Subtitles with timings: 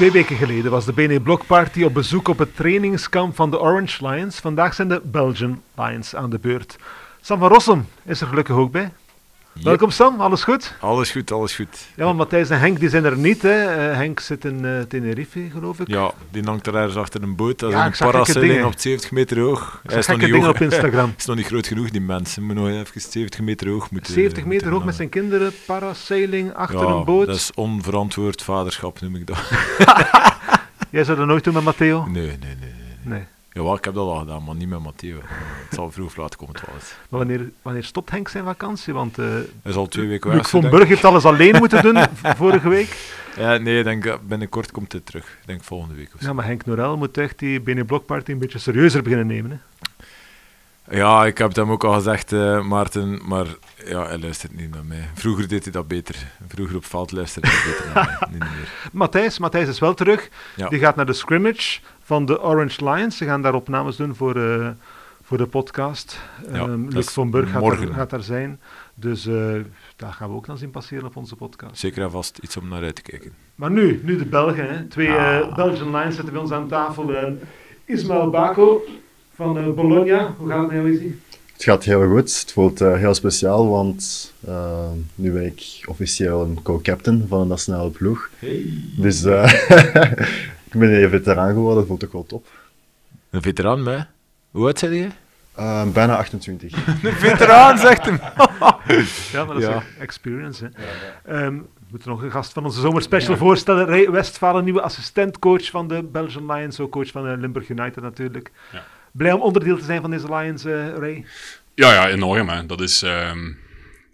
[0.00, 3.60] Twee weken geleden was de BNE Block Party op bezoek op het trainingskamp van de
[3.60, 4.38] Orange Lions.
[4.38, 6.76] Vandaag zijn de Belgian Lions aan de beurt.
[7.20, 8.92] Sam van Rossum is er gelukkig ook bij.
[9.52, 10.74] Welkom Sam, alles goed?
[10.80, 11.88] Alles goed, alles goed.
[11.96, 13.42] Ja, want Matthijs en Henk die zijn er niet.
[13.42, 13.64] Hè.
[13.64, 15.88] Eh, Henk zit in uh, Tenerife, geloof ik.
[15.88, 17.58] Ja, die hangt er ergens achter een boot.
[17.58, 19.80] Dat is een parasailing op 70 meter hoog.
[19.86, 21.14] Hij is nog niet dingen op Instagram.
[21.18, 22.42] is nog niet groot genoeg, die mensen.
[22.42, 26.88] Moet nog even 70 meter hoog moeten 70 meter hoog met zijn kinderen, parasailing achter
[26.88, 27.26] een boot.
[27.26, 29.38] dat is onverantwoord vaderschap, noem ik dat.
[30.90, 32.06] Jij zou dat nooit doen met Matteo?
[32.06, 32.56] Nee, nee, nee.
[32.60, 33.18] nee.
[33.18, 33.26] nee.
[33.52, 35.18] Ja, ik heb dat al gedaan, maar niet met Matteo.
[35.68, 36.68] Het zal vroeg of laat komen, het
[37.08, 38.92] Maar wanneer, wanneer stopt Henk zijn vakantie?
[38.92, 40.38] Want uh, Hij is al twee weken weg.
[40.38, 41.96] Luc van Burg heeft alles alleen moeten doen
[42.36, 42.96] vorige week.
[43.36, 45.24] Ja, nee, ik denk binnenkort komt hij terug.
[45.24, 46.26] Ik denk volgende week of zo.
[46.26, 49.50] Ja, maar Henk Norel moet echt die Bene Party een beetje serieuzer beginnen nemen.
[49.50, 49.56] Hè?
[50.90, 53.46] Ja, ik heb het hem ook al gezegd, uh, Maarten, maar
[53.84, 55.08] ja, hij luistert niet naar mij.
[55.14, 56.16] Vroeger deed hij dat beter.
[56.48, 58.28] Vroeger op veld luisterde hij beter naar mij.
[58.38, 58.90] Niet meer.
[58.92, 60.28] Matthijs, Matthijs is wel terug.
[60.68, 63.16] Die gaat naar de scrimmage van de Orange Lions.
[63.16, 64.68] Ze gaan daar opnames doen voor, uh,
[65.22, 66.20] voor de podcast.
[66.52, 68.60] Ja, um, Luc van Burg gaat, daar, gaat daar zijn.
[68.94, 69.52] Dus uh,
[69.96, 71.78] daar gaan we ook dan zien passeren op onze podcast.
[71.78, 73.32] Zeker en vast iets om naar uit te kijken.
[73.54, 74.68] Maar nu, nu de Belgen.
[74.68, 74.84] Hè.
[74.84, 75.54] Twee ah.
[75.54, 77.36] Belgian Lions zitten bij ons aan tafel.
[77.84, 78.84] Ismaël Bako
[79.34, 80.34] van Bologna.
[80.38, 81.14] Hoe gaat het met jou,
[81.52, 82.40] Het gaat heel goed.
[82.40, 87.48] Het voelt uh, heel speciaal, want uh, nu ben ik officieel een co-captain van een
[87.48, 88.30] nationale ploeg.
[88.38, 88.64] Hey.
[88.96, 89.52] Dus uh,
[90.72, 92.46] ik ben een veteraan geworden, dat voelt ook wel top.
[93.30, 94.06] Een veteraan, mij?
[94.50, 95.08] Hoe oud zijn je?
[95.92, 96.72] bijna 28.
[96.86, 98.20] een veteraan, zegt hem.
[99.32, 99.82] ja, maar dat is ja.
[99.98, 100.64] experience.
[100.64, 100.82] Hè.
[100.82, 103.38] Ja, um, we moeten nog een gast van onze zomerspecial ja.
[103.38, 103.86] voorstellen.
[103.86, 108.50] Ray Westphalen, nieuwe assistentcoach van de Belgian Lions, ook coach van Limburg United natuurlijk.
[108.72, 108.84] Ja.
[109.12, 111.24] Blij om onderdeel te zijn van deze Lions, uh, Ray?
[111.74, 112.48] Ja, ja, enorm.
[112.48, 112.66] Hè.
[112.66, 113.58] Dat is, um,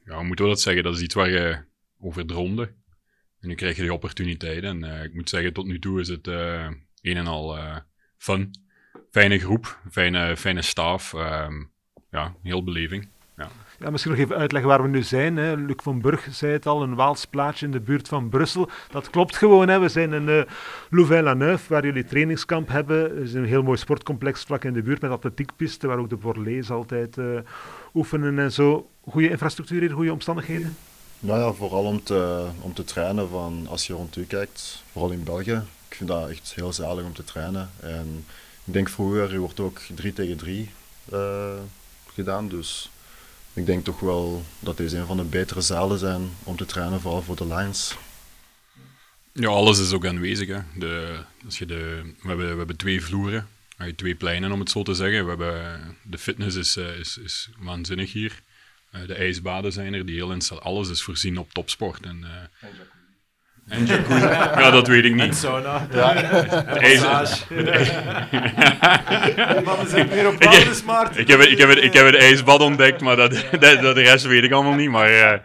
[0.05, 0.83] ja, hoe moeten we dat zeggen?
[0.83, 1.59] Dat is iets waar je
[2.01, 2.71] over droomde.
[3.47, 4.62] Nu krijg je die opportuniteit.
[4.62, 6.66] En uh, ik moet zeggen, tot nu toe is het uh,
[7.02, 7.58] een en al
[8.19, 8.50] fun.
[9.11, 11.12] Fijne groep, fijne, fijne staf.
[11.12, 11.71] Um,
[12.10, 13.09] ja, heel beleving.
[13.37, 13.48] Ja.
[13.78, 15.37] Ja, misschien nog even uitleggen waar we nu zijn.
[15.37, 15.56] Hè.
[15.56, 18.71] Luc van Burg zei het al, een Waals plaatsje in de buurt van Brussel.
[18.91, 19.69] Dat klopt gewoon.
[19.69, 19.81] Hè.
[19.81, 20.47] We zijn in
[20.91, 23.03] Louvain-la-Neuve, waar jullie trainingskamp hebben.
[23.03, 26.16] Het is een heel mooi sportcomplex vlak in de buurt met atletiekpisten, waar ook de
[26.16, 27.16] Borlees altijd
[27.94, 28.91] oefenen en zo.
[29.00, 30.76] Goede infrastructuur hier, goede omstandigheden?
[31.21, 33.28] Nou ja, vooral om te, om te trainen.
[33.28, 35.62] Van, als je rond u kijkt, vooral in België.
[35.88, 37.71] Ik vind dat echt heel zalig om te trainen.
[37.81, 38.25] En
[38.65, 40.71] ik denk vroeger, je wordt ook 3 tegen 3
[41.12, 41.54] uh,
[42.12, 42.49] gedaan.
[42.49, 42.91] Dus
[43.53, 47.00] ik denk toch wel dat deze een van de betere zalen zijn om te trainen,
[47.00, 47.97] vooral voor de Lions.
[49.33, 50.65] Ja, alles is ook aanwezig.
[50.75, 53.48] De, als je de, we, hebben, we hebben twee vloeren,
[53.97, 55.22] twee pleinen om het zo te zeggen.
[55.22, 58.43] We hebben, de fitness is, eh, is, is waanzinnig hier.
[58.91, 62.04] Eh, de ijsbaden zijn er, die heel alles is voorzien op topsport.
[62.04, 62.69] En, uh,
[63.78, 64.26] en jacuzzi.
[64.26, 65.22] ja, dat weet ik niet.
[65.22, 65.86] En sauna.
[65.92, 66.14] Ja.
[66.14, 67.48] De ijs...
[70.08, 70.42] meer op
[70.72, 71.16] smart.
[71.16, 74.44] Ik heb, ik, heb, ik heb het ijsbad ontdekt, maar dat, dat, de rest weet
[74.44, 74.91] ik allemaal niet.
[74.91, 75.41] Maar, uh, uh,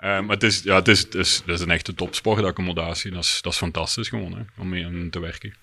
[0.00, 3.10] maar het, is, ja, het, is, het, is, het is een echte topsportaccommodatie.
[3.10, 5.54] Dat is, dat is fantastisch gewoon, hè, om mee te werken.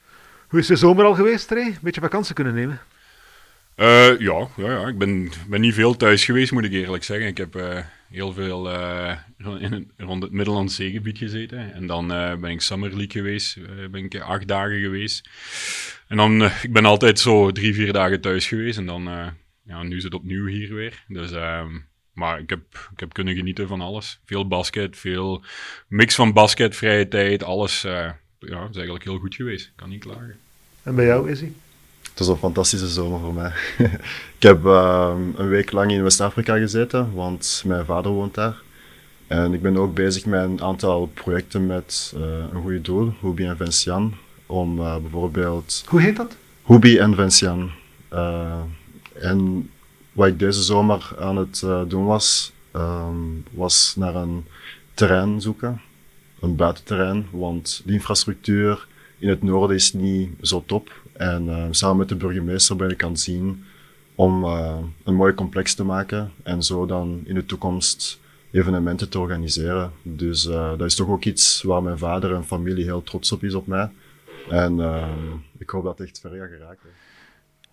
[0.48, 2.82] Hoe is de zomer al geweest, Een Beetje vakantie kunnen nemen?
[3.76, 7.28] Uh, ja, ja, ja, ik ben, ben niet veel thuis geweest, moet ik eerlijk zeggen.
[7.28, 9.18] Ik heb heel veel uh,
[9.60, 11.74] in, rond het Middellandse zeegebied gezeten.
[11.74, 12.08] En dan
[12.40, 13.58] ben ik Summer League geweest,
[13.92, 15.30] ben ik acht dagen geweest.
[16.08, 18.78] En dan, ik ben altijd zo drie, vier dagen thuis geweest.
[18.78, 19.04] En dan,
[19.66, 21.04] ja, nu is het opnieuw hier weer.
[21.08, 21.80] Dus, ehm,
[22.14, 24.20] maar ik heb, ik heb kunnen genieten van alles.
[24.26, 25.44] Veel basket, veel
[25.88, 27.82] mix van basket, vrije tijd, alles.
[27.82, 29.72] ja, is eigenlijk heel goed geweest.
[29.76, 30.36] Kan niet klagen.
[30.84, 31.52] En bij jou, Izzy?
[32.14, 33.52] Het was een fantastische zomer voor mij.
[34.38, 38.62] ik heb uh, een week lang in West-Afrika gezeten, want mijn vader woont daar.
[39.28, 43.46] En ik ben ook bezig met een aantal projecten met uh, een goede doel, Hubi
[43.46, 44.14] en Vincian.
[44.46, 45.84] Om uh, bijvoorbeeld...
[45.88, 46.36] Hoe heet dat?
[46.66, 47.72] Hubi en Vincian.
[48.14, 48.60] Uh,
[49.14, 49.70] en
[50.12, 54.46] wat ik deze zomer aan het doen was, um, was naar een
[54.94, 55.82] terrein zoeken.
[56.40, 58.88] Een buitenterrein, want de infrastructuur
[59.18, 61.03] in het noorden is niet zo top.
[61.14, 63.64] En uh, samen met de burgemeester ben ik aan het zien
[64.16, 68.20] om uh, een mooi complex te maken en zo dan in de toekomst
[68.52, 69.92] evenementen te organiseren.
[70.02, 73.44] Dus uh, dat is toch ook iets waar mijn vader en familie heel trots op
[73.44, 73.90] is op mij.
[74.50, 74.80] En
[75.58, 76.90] ik hoop dat het echt ver gaat geraken.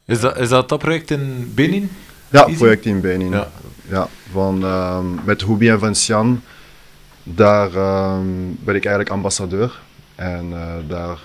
[0.05, 1.91] Is dat, is dat dat project in Benin?
[2.31, 3.31] Ja, project in Benin.
[3.31, 3.49] Ja.
[3.89, 4.65] ja van,
[5.25, 6.43] met Hubi en Vincian,
[7.23, 7.71] daar
[8.65, 9.81] ben ik eigenlijk ambassadeur.
[10.15, 10.53] En
[10.89, 11.19] daar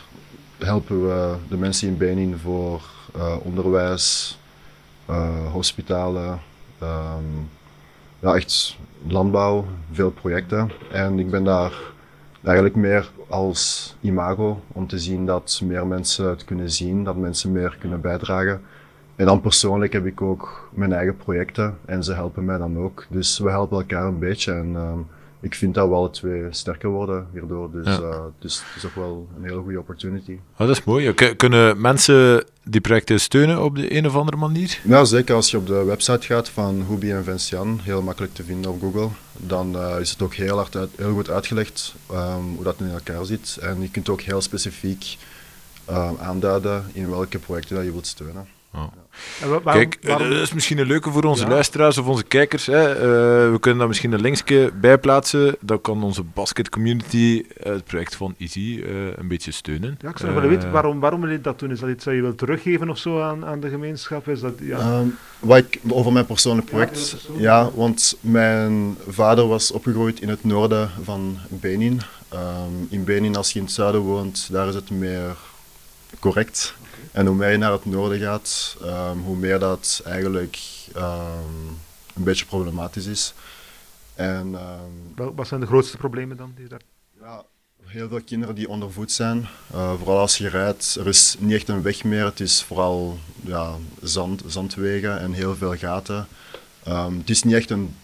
[0.57, 2.81] helpen we de mensen in Benin voor
[3.15, 4.37] uh, onderwijs,
[5.09, 6.39] uh, hospitalen,
[6.83, 7.49] um,
[8.19, 10.71] ja, echt landbouw, veel projecten.
[10.91, 11.73] En ik ben daar
[12.43, 17.51] eigenlijk meer als imago, om te zien dat meer mensen het kunnen zien, dat mensen
[17.51, 18.61] meer kunnen bijdragen.
[19.15, 23.05] En dan persoonlijk heb ik ook mijn eigen projecten en ze helpen mij dan ook.
[23.09, 24.99] Dus we helpen elkaar een beetje en ehm,
[25.45, 27.71] ik vind dat we alle twee sterker worden hierdoor.
[27.71, 28.21] Dus, Ja.
[28.39, 30.31] dus het is ook wel een hele goede opportunity.
[30.51, 31.13] Oh, dat is mooi.
[31.13, 34.80] K- kunnen mensen die projecten steunen op de een of andere manier?
[34.83, 38.44] Ja, zeker als je op de website gaat van Hubi en Vincian, heel makkelijk te
[38.44, 42.41] vinden op Google, dan eh, is het ook heel, hard uit, heel goed uitgelegd ehm,
[42.56, 43.57] hoe dat in elkaar zit.
[43.62, 45.18] En je kunt ook heel specifiek
[45.86, 48.48] ehm, aanduiden in welke projecten dat je wilt steunen.
[49.39, 51.50] Waarom- Kijk, eh, waarom- dat is misschien een leuke voor onze Ja.
[51.50, 52.66] luisteraars of onze kijkers.
[52.66, 52.94] Hè.
[52.94, 55.56] Eh, we kunnen daar misschien een linkje bij plaatsen.
[55.60, 59.98] Dat kan onze basket community eh, het project van Easy eh, een beetje steunen.
[60.01, 61.72] ja, ik zou nog willen weten, waarom, waarom wil je dat doen?
[61.72, 64.27] Is dat iets dat je wilt teruggeven of zo aan, aan de gemeenschap?
[64.27, 65.07] Is dat, ja, Ehm,
[65.39, 67.10] wat ik, over mijn persoonlijk Ja, project.
[67.10, 67.44] persoonlijk.
[67.44, 72.01] Ja, want mijn vader was opgegroeid in het noorden van Benin.
[72.30, 72.42] Ehm,
[72.89, 75.36] in Benin, als je in het zuiden woont, daar is het meer
[76.19, 76.75] correct.
[77.15, 80.59] En hoe meer je naar het noorden gaat, ehm, hoe meer dat eigenlijk
[80.94, 81.67] ehm,
[82.15, 83.33] een beetje problematisch is.
[84.15, 86.53] En ehm, wat zijn de grootste problemen dan?
[86.56, 86.81] Die daar...
[87.19, 87.44] ja,
[87.85, 89.47] heel veel kinderen die ondervoed zijn.
[89.71, 92.25] Eh, vooral als je rijdt, er is niet echt een weg meer.
[92.25, 96.27] Het is vooral ja, zand, zandwegen en heel veel gaten.
[96.83, 97.95] Het, is niet echt een,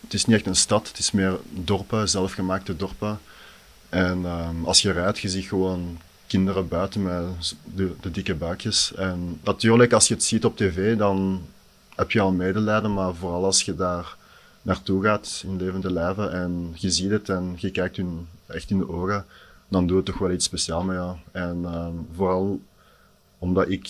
[0.00, 3.20] het is niet echt een stad, het is meer dorpen, zelfgemaakte dorpen.
[3.88, 4.24] En
[4.64, 5.98] als je rijdt, je ziet gewoon
[6.32, 8.94] kinderen buiten met de, de dikke buikjes.
[8.94, 11.42] En natuurlijk, als je het ziet op tv, dan
[11.94, 14.16] heb je al medelijden, maar vooral als je daar
[14.62, 18.78] naartoe gaat in levende lijven en je ziet het en je kijkt hun echt in
[18.78, 19.24] de ogen,
[19.68, 21.16] dan doet het toch wel iets speciaals met jou.
[21.32, 22.60] En ehm, vooral
[23.38, 23.86] omdat ik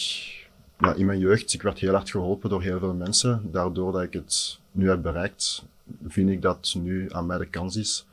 [0.79, 3.49] ja, in mijn jeugd, ik werd heel hard geholpen door heel veel mensen.
[3.53, 5.65] Daardoor dat ik het nu heb bereikt,
[6.06, 8.06] vind ik dat nu aan mij de kans is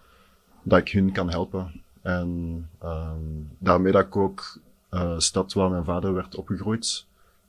[0.63, 1.81] dat ik hun kan helpen.
[2.01, 3.19] En ehm,
[3.57, 4.59] daarmee dat ik ook
[4.89, 7.05] eh stad waar mijn vader werd opgegroeid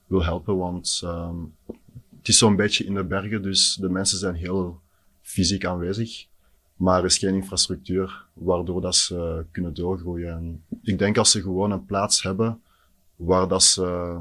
[0.07, 1.35] wil helpen, want ehm,
[2.17, 4.79] het is zo'n beetje in de bergen, dus de mensen zijn heel
[5.21, 6.25] fysiek aanwezig,
[6.75, 10.31] maar er is geen infrastructuur waardoor dat ze kunnen doorgroeien.
[10.33, 12.61] En ik denk als ze gewoon een plaats hebben
[13.15, 14.17] waar dat ze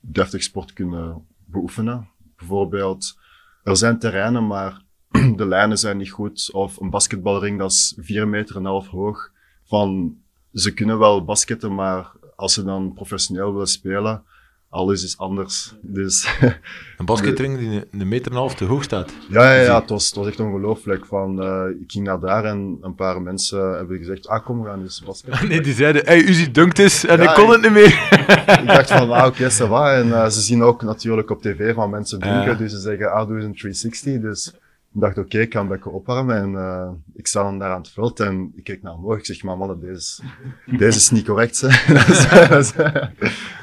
[0.00, 2.08] deftig sport kunnen beoefenen.
[2.36, 3.18] Bijvoorbeeld,
[3.62, 4.82] er zijn terreinen, maar
[5.36, 6.52] de lijnen zijn niet goed.
[6.52, 9.32] Of een basketbalring, dat is 4 meter en half hoog.
[9.70, 10.14] Van,
[10.52, 14.22] ze kunnen wel basketten, maar als ze dan professioneel willen spelen,
[14.68, 15.74] alles is anders.
[15.80, 16.28] Dus
[16.98, 19.12] Een basketring die een, meter en een half te hoog staat.
[19.28, 21.06] ja, ja, ja het, was, het was echt ongelooflijk.
[21.06, 24.68] Van, eh, ik ging naar daar en een paar mensen hebben gezegd, ah kom, we
[24.68, 25.48] gaan eens basketten.
[25.48, 28.08] Nee, die zeiden, hey, Uzi dunkt is en Ja, ik kon ik- het niet meer.
[28.60, 29.92] ik dacht van, ah, oké, va.
[29.94, 32.54] En eh, ze zien ook natuurlijk op tv van mensen dunken, Ja.
[32.54, 34.20] dus ze zeggen, ah, doe eens een 360.
[34.20, 34.52] Dus
[34.94, 36.36] ik dacht, oké, ik ga een beetje opwarmen.
[36.36, 39.18] En eh, ik sta dan daar aan het veld en ik keek naar omhoog.
[39.18, 40.22] Ik zeg, maar mannen, deze, is-
[40.78, 41.60] deze is niet correct.
[41.60, 42.72] hè." dat, is, dat, is,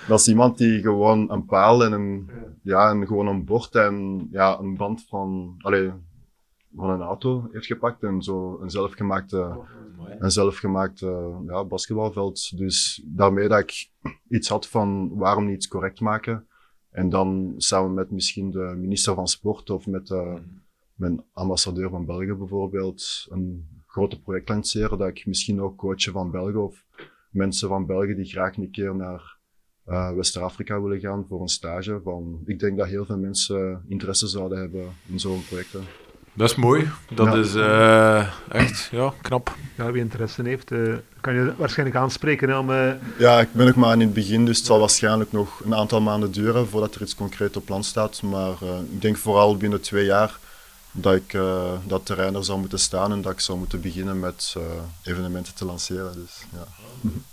[0.08, 2.30] dat is iemand die gewoon een paal en een,
[2.64, 5.92] ja, en gewoon een bord en ja, een band van, allee,
[6.76, 9.58] van een auto heeft gepakt en zo een zelfgemaakte,
[10.20, 12.58] een zelfgemaakte ja, basketbalveld.
[12.58, 13.90] Dus daarmee dat ik
[14.30, 16.48] iets had van waarom niet iets correct maken.
[16.90, 20.34] En dan samen met misschien de minister van Sport of met eh,
[20.98, 24.98] mijn ambassadeur van België bijvoorbeeld een grote project lanceren.
[24.98, 26.84] Dat ik misschien ook coachen van België of
[27.32, 29.36] mensen van België die graag een keer naar
[29.86, 32.00] eh West-Afrika willen gaan voor een stage.
[32.04, 35.82] Van, ik denk dat heel veel mensen interesse zouden hebben in zo'n projecten.
[36.34, 36.88] Dat is mooi.
[37.16, 37.36] Dat Ja.
[37.36, 39.56] is eh, echt ja, knap.
[39.78, 42.70] Ja, wie interesse heeft, eh, kan je waarschijnlijk aanspreken hè, om...
[42.72, 45.76] eh, Ja, ik ben nog maar in het begin, dus het zal waarschijnlijk nog een
[45.76, 48.22] aantal maanden duren voordat er iets concreet op plan staat.
[48.22, 50.40] Maar eh, ik denk vooral binnen twee jaar
[51.00, 54.20] dat ik eh, dat terrein er zou moeten staan en dat ik zou moeten beginnen
[54.20, 54.64] met eh,
[55.04, 56.14] evenementen te lanceren.
[56.14, 56.68] Dus, ja.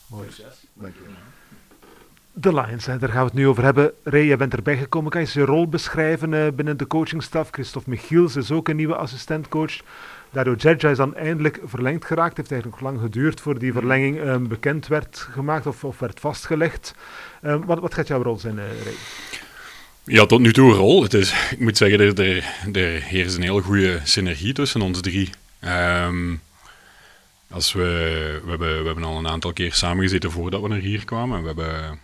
[0.06, 0.28] Mooi.
[0.72, 1.00] Dank je.
[2.36, 3.92] De Lions, hè, daar gaan we het nu over hebben.
[4.02, 5.10] Ray, jij bent erbij gekomen.
[5.10, 7.48] Kan je eens je rol beschrijven eh, binnen de coachingstaf?
[7.50, 9.80] Christophe Michiels is ook een nieuwe assistentcoach.
[10.34, 12.36] Dario Djedja is dan eindelijk verlengd geraakt.
[12.36, 15.98] Het heeft eigenlijk nog lang geduurd voor die verlenging eh, bekend werd gemaakt of, of
[15.98, 16.94] werd vastgelegd.
[17.40, 18.94] Eh, wat, wat gaat jouw rol zijn, eh, Ray?
[20.06, 21.02] Ja, tot nu toe rol.
[21.02, 25.00] Het is, ik moet zeggen, er, er, er heerst een hele goede synergie tussen ons
[25.00, 25.30] drie.
[25.60, 26.34] Ehm,
[27.50, 27.80] als we,
[28.44, 31.40] we, hebben, we hebben al een aantal keer samengezeten voordat we naar hier kwamen.
[31.40, 32.00] We hebben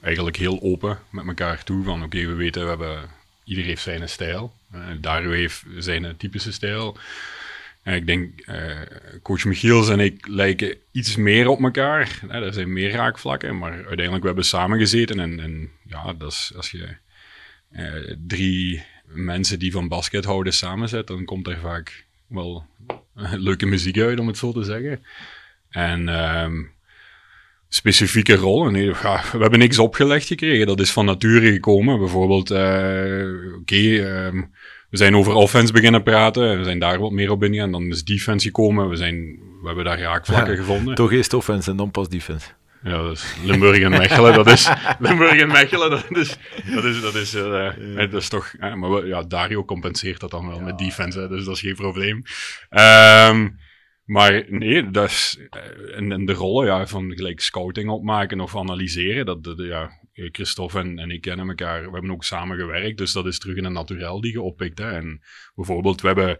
[0.00, 2.98] eigenlijk heel open met elkaar toe van oké, we weten, we hebben,
[3.44, 4.52] ieder heeft zijn stijl.
[5.04, 6.96] Uh, heeft zijn typische stijl.
[7.82, 8.78] En ik denk, uh,
[9.22, 12.20] coach Michiels en ik lijken iets meer op elkaar.
[12.28, 15.20] Er zijn meer raakvlakken, maar uiteindelijk we hebben samengezeten.
[15.20, 16.96] En, en ja, dat is, als je
[17.72, 22.64] uh, drie mensen die van basket houden samenzet, dan komt er vaak wel
[23.46, 25.04] leuke muziek uit, om het zo te zeggen.
[25.70, 26.62] En ehm,
[27.68, 30.66] specifieke rollen, nee, ja, we hebben niks opgelegd gekregen.
[30.66, 31.98] Dat is van nature gekomen.
[31.98, 34.42] Bijvoorbeeld, eh, oké, ehm,
[34.90, 36.58] we zijn over offense beginnen praten.
[36.58, 37.72] We zijn daar wat meer op ingegaan.
[37.72, 38.88] Dan is defense gekomen.
[38.88, 39.16] We, zijn,
[39.60, 40.94] we hebben daar raakvlakken gevonden.
[40.94, 42.48] Toch eerst offense en dan pas defense.
[42.82, 44.68] Ja, dat is Limburg en Mechelen, dat is...
[44.98, 46.36] Limburg en Mechelen, dat is...
[46.74, 47.70] Dat is, dat is, eh,
[48.10, 48.54] dat is toch...
[48.58, 51.74] maar we- ja, Dario compenseert dat dan wel met defense, hè, dus dat is geen
[51.74, 52.22] probleem.
[52.68, 53.48] Ehm,
[54.04, 55.38] maar nee, dat is...
[55.50, 59.98] eh, En, en de rollen ja, van gelijk scouting opmaken of analyseren, dat, dat, ja...
[60.32, 63.56] Christophe en, en ik kennen elkaar, we hebben ook samen gewerkt, dus dat is terug
[63.56, 64.78] in een naturel die je oppikt.
[64.78, 64.90] Hè.
[64.90, 65.22] En
[65.54, 66.38] bijvoorbeeld, we hebben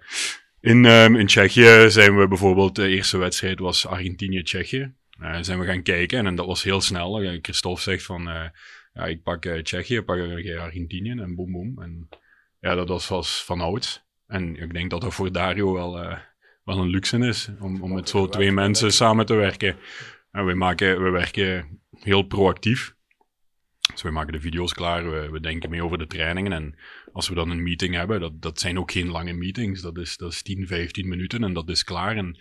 [0.60, 4.92] in, ehm, in Tsjechië zijn we bijvoorbeeld, de eerste wedstrijd was Argentinië-Tsjechië.
[5.20, 7.20] Eh, zijn we gaan kijken en dat was heel snel.
[7.20, 8.48] Eh, Christophe zegt van, eh,
[8.92, 10.18] ja, ik pak Tsjechië, pak
[10.58, 11.82] Argentinië en boem boem.
[11.82, 12.08] En
[12.60, 14.04] ja, dat was, was van ouds.
[14.26, 15.92] En ik denk dat dat voor Dario wel,
[16.64, 19.76] wel een luxe is, om, om met zo twee mensen samen te werken.
[20.30, 22.94] En we, maken, we werken heel proactief.
[23.92, 26.52] Dus we maken de video's klaar, we, we denken mee over de trainingen.
[26.52, 26.78] En
[27.12, 29.80] als we dan een meeting hebben, dat, dat zijn ook geen lange meetings.
[29.80, 32.16] Dat is, dat is 10, 15 minuten en dat is klaar.
[32.16, 32.38] En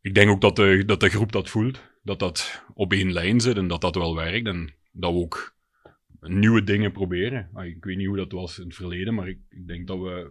[0.00, 1.80] ik denk ook dat de, dat de groep dat voelt.
[2.02, 4.46] Dat dat op één lijn zit en dat dat wel werkt.
[4.46, 5.54] En dat we ook
[6.20, 7.48] nieuwe dingen proberen.
[7.52, 9.98] Ah, Ik weet niet hoe dat was in het verleden, maar ik, ik denk dat
[9.98, 10.30] we...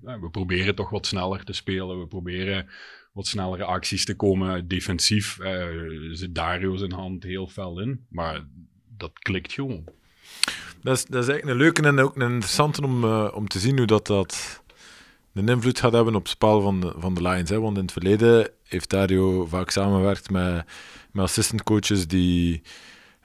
[0.00, 2.00] we proberen toch wat sneller te spelen.
[2.00, 2.68] We proberen
[3.12, 4.68] wat snellere acties te komen.
[4.68, 5.66] Defensief eh,
[6.12, 8.06] zit Dario zijn hand heel fel in.
[8.08, 8.46] Maar
[8.96, 9.84] dat klikt gewoon.
[10.82, 13.58] Dat is, dat is eigenlijk een leuke en ook een interessante om, eh, om te
[13.58, 14.59] zien hoe dat, dat
[15.40, 17.50] een invloed gaat hebben op het spel van de, van de Lions.
[17.50, 17.60] Hè.
[17.60, 20.64] Want in het verleden heeft Dario vaak samengewerkt met,
[21.10, 22.62] met assistant coaches die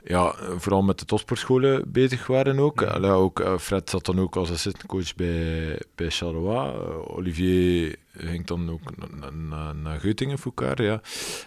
[0.04, 2.82] ja, vooral met de topsportscholen bezig waren ook.
[2.82, 6.70] Allee, ook eh, Fred zat dan ook als assistant coach bij, bij Charleroi.
[6.74, 11.02] Eh, Olivier ging dan ook na- na- na- naar Geutingen, Foucault, ja.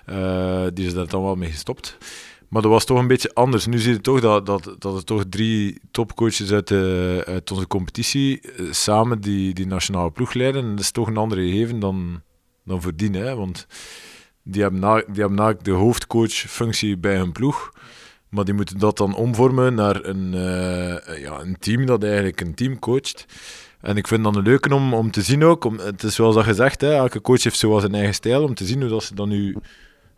[0.06, 1.98] Eh, die is daar dan wel mee gestopt.
[2.48, 3.66] Maar dat was toch een beetje anders.
[3.66, 7.66] Nu zie je toch dat, dat, dat er toch drie topcoaches uit, de, uit onze
[7.66, 10.62] competitie eh, samen die, die nationale ploeg leiden.
[10.62, 12.22] En dat is toch een andere gegeven dan,
[12.64, 13.14] dan voordien.
[13.14, 13.34] Hè?
[13.34, 13.66] Want
[14.42, 17.72] die hebben, na, die hebben eigenlijk de hoofdcoachfunctie bij hun ploeg.
[18.28, 22.54] Maar die moeten dat dan omvormen naar een, eh, ja, een team dat eigenlijk een
[22.54, 23.26] team coacht.
[23.80, 25.64] En ik vind dat een leuke om, om te zien ook.
[25.64, 28.42] Om, het is zoals dat gezegd, hè, elke coach heeft zo zijn eigen stijl.
[28.42, 29.56] Om te zien hoe dat ze dat nu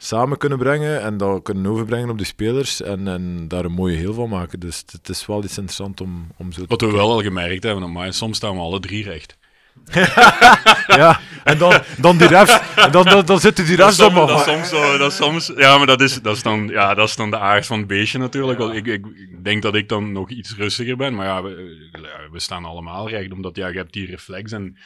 [0.02, 3.96] samen kunnen brengen en dat kunnen overbrengen op de spelers en, en daar een mooie
[3.96, 4.60] heel van maken.
[4.60, 7.62] Dus het, is wel iets interessants om, om zo te Wat we wel al gemerkt
[7.62, 9.36] hebben, maar soms staan we alle drie recht.
[10.86, 14.26] Ja, en dan, dan die refs, en dan, dan, dan zitten die refs dan soms,
[14.26, 14.36] maar...
[14.36, 17.08] dat, soms zo, dat is soms, ja, maar dat is, dat is, dan, ja, dat
[17.08, 18.58] is dan de aard van het beestje natuurlijk.
[18.58, 21.88] Want Ik, ik, ik denk dat ik dan nog iets rustiger ben, maar ja, we,
[21.92, 24.76] ja, we staan allemaal recht, omdat ja, je hebt die reflex en,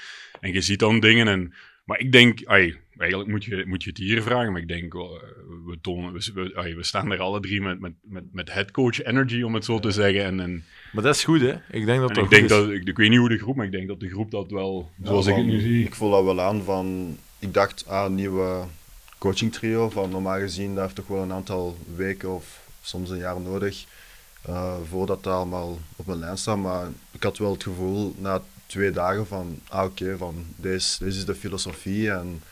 [0.41, 1.29] en je ziet dan dingen.
[1.29, 1.55] En,
[1.85, 4.93] maar ik denk, ai, eigenlijk moet je, moet je het hier vragen, maar ik denk,
[4.93, 5.29] wel, eh,
[5.67, 9.55] we, tonen, we, we, staan er alle drie met, met, met, met headcoach energy, om
[9.55, 10.25] het zo te zeggen.
[10.25, 11.55] En, en, Maar dat is goed, hè.
[11.71, 12.49] Ik denk dat dat ik goed denk is.
[12.49, 14.51] dat, ik, ik weet niet hoe de groep, maar ik denk dat de groep dat
[14.51, 15.85] wel, zoals ik het nu zie.
[15.85, 18.65] Ik voel dat wel aan van, ik dacht, ah, een nieuwe
[19.19, 23.19] coaching trio, van normaal gezien, dat heeft toch wel een aantal weken of soms een
[23.19, 23.85] jaar nodig
[24.45, 26.59] eh, voordat dat allemaal op een lijn staat.
[26.59, 31.19] Maar ik had wel het gevoel na twee dagen van, ah oké, van deze, deze
[31.19, 32.43] is de filosofie en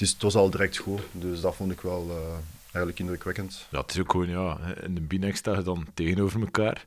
[0.00, 1.00] is, het was al direct goed.
[1.12, 2.38] Dus dat vond ik wel eh,
[2.72, 3.66] eigenlijk indrukwekkend.
[3.70, 6.84] Ja, het is ook gewoon, ja, in de binex sta je dan tegenover elkaar.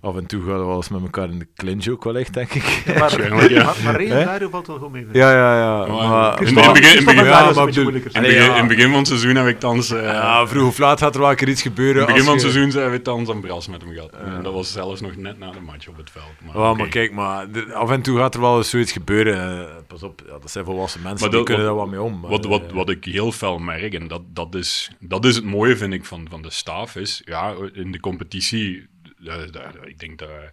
[0.00, 2.34] Af en toe gaan we wel eens met elkaar in de clinch ook wel echt,
[2.34, 2.62] denk ik.
[2.86, 3.74] Maar, Waarschijnlijk, ja.
[3.84, 5.06] maar, maar valt wel goed mee.
[5.12, 5.86] Ja, ja, ja.
[5.86, 7.88] Maar- Maar, in het begin- in ja, maar bedoel-.
[7.94, 8.68] In ja.
[8.68, 9.90] in van het seizoen heb ik thans...
[9.90, 11.94] eh, ja, vroeg of laat gaat er wel een keer iets gebeuren.
[11.94, 14.10] In het begin van het je- seizoen zijn we thans een bras met hem gehad.
[14.12, 16.24] En dat was zelfs nog net na de match op het veld.
[16.54, 19.60] Maar, Ja, maar kijk, maar er- af en toe gaat er wel eens zoiets gebeuren.
[19.60, 21.94] Eh, pas op, ja, dat zijn volwassen mensen, Maar die dat- kunnen wat- daar wat
[21.94, 22.20] mee om.
[22.20, 25.36] maar, Wat, wat, eh, wat ik heel fel merk, en dat, dat, is, dat is
[25.36, 28.86] het mooie, vind ik, van, van de staf, is ja, in de competitie,
[29.24, 29.42] eh,
[29.84, 30.50] ik denk dat we-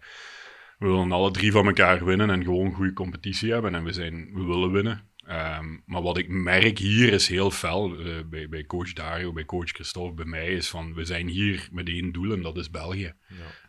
[0.80, 3.76] willen alle drie van elkaar winnen en gewoon een goede competitie hebben.
[3.76, 5.08] En we, zijn, we willen winnen.
[5.26, 9.46] Ehm, maar wat ik merk hier is heel fel, eh, bij, bij coach Dario, bij
[9.46, 12.70] coach Christophe, bij mij, is van we zijn hier met één doel en dat is
[12.70, 13.14] België.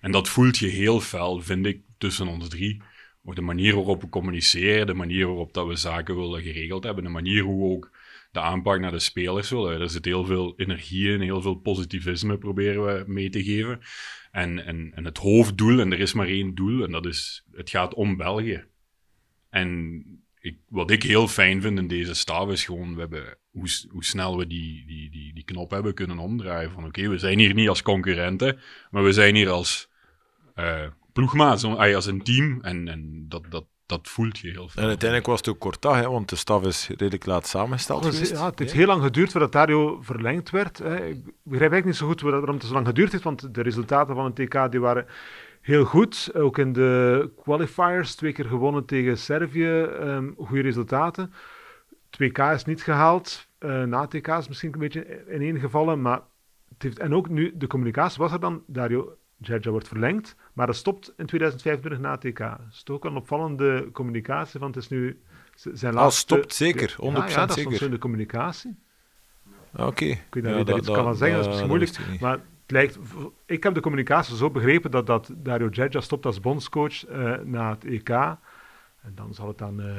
[0.01, 2.83] En dat voelt je heel fel, vind ik, tussen ons drie.
[3.23, 7.11] De manier waarop we communiceren, de manier waarop dat we zaken willen geregeld hebben, de
[7.11, 7.91] manier hoe we ook
[8.31, 9.81] de aanpak naar de spelers willen.
[9.81, 13.81] Er zit heel veel energie in, heel veel positivisme proberen we mee te geven.
[14.31, 17.71] En, en, en het hoofddoel, en er is maar één doel, en dat is, het
[17.71, 18.65] gaat om België.
[19.51, 20.05] En
[20.41, 24.05] ik, wat ik heel fijn vind in deze staf is gewoon, we hebben, hoe, hoe
[24.05, 26.71] snel we die, die, die, die knop hebben kunnen omdraaien.
[26.71, 28.59] Van oké, we zijn hier niet als concurrenten,
[28.91, 29.89] maar we zijn hier als
[30.55, 32.61] eh ploegmaat, als een team.
[32.63, 34.83] En, en dat, dat, dat voelt je heel veel.
[34.83, 38.05] En uiteindelijk was het ook kort dag, hè, want de staf is redelijk laat samengesteld
[38.05, 38.31] geweest.
[38.31, 40.79] ja, het heeft heel lang geduurd voordat Dario verlengd werd.
[40.79, 41.07] Hè.
[41.07, 44.15] Ik begrijp eigenlijk niet zo goed waarom het zo lang geduurd heeft, want de resultaten
[44.15, 45.07] van het TK die waren
[45.61, 46.31] heel goed.
[46.35, 51.33] Ook in de qualifiers, twee keer gewonnen tegen Servië, ehm goede resultaten.
[52.11, 56.21] 2K is niet gehaald, eh, na TK is misschien een beetje ineengevallen, maar
[56.69, 60.67] het heeft, en ook nu, de communicatie was er dan, Dario Gerja wordt verlengd, maar
[60.67, 62.39] dat stopt in 2025 na TK.
[62.39, 65.21] Dat is toch ook een opvallende communicatie, want het is nu
[65.55, 66.21] zijn Ah, laatste...
[66.21, 67.77] stopt zeker, 100% ja, ja, dat zeker.
[67.77, 68.79] zo in de communicatie.
[69.73, 70.05] Ah, Oké.
[70.05, 72.21] Ik weet niet Ja, daar iets kan van zeggen, dat is misschien moeilijk.
[72.21, 72.99] Maar het lijkt,
[73.47, 77.71] ik heb de communicatie zo begrepen dat, dat Dario Gerja stopt als bondscoach eh, na
[77.71, 78.09] het EK.
[79.03, 79.91] En dan zal het dan eh,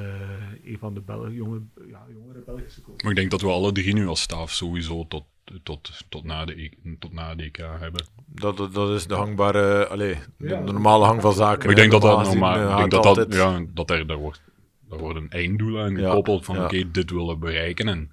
[0.71, 3.01] een van de Bel jonge, ja, jongere Belgische coaches.
[3.03, 5.23] Maar ik denk dat we alle drie nu als staf sowieso tot,
[5.63, 8.05] tot, tot, na, de, E- tot na de EK hebben.
[8.25, 10.61] Dat, dat, dat is de hangbare, allee, de, Ja.
[10.61, 11.59] de normale hang van zaken.
[11.59, 14.41] Maar ik denk dat dat Normaal denk dat, dat, ja, dat er, daar wordt,
[14.89, 16.63] daar worden einddoelen aan Ja, gekoppeld van ja.
[16.63, 17.87] oké, dit willen we bereiken.
[17.87, 18.11] En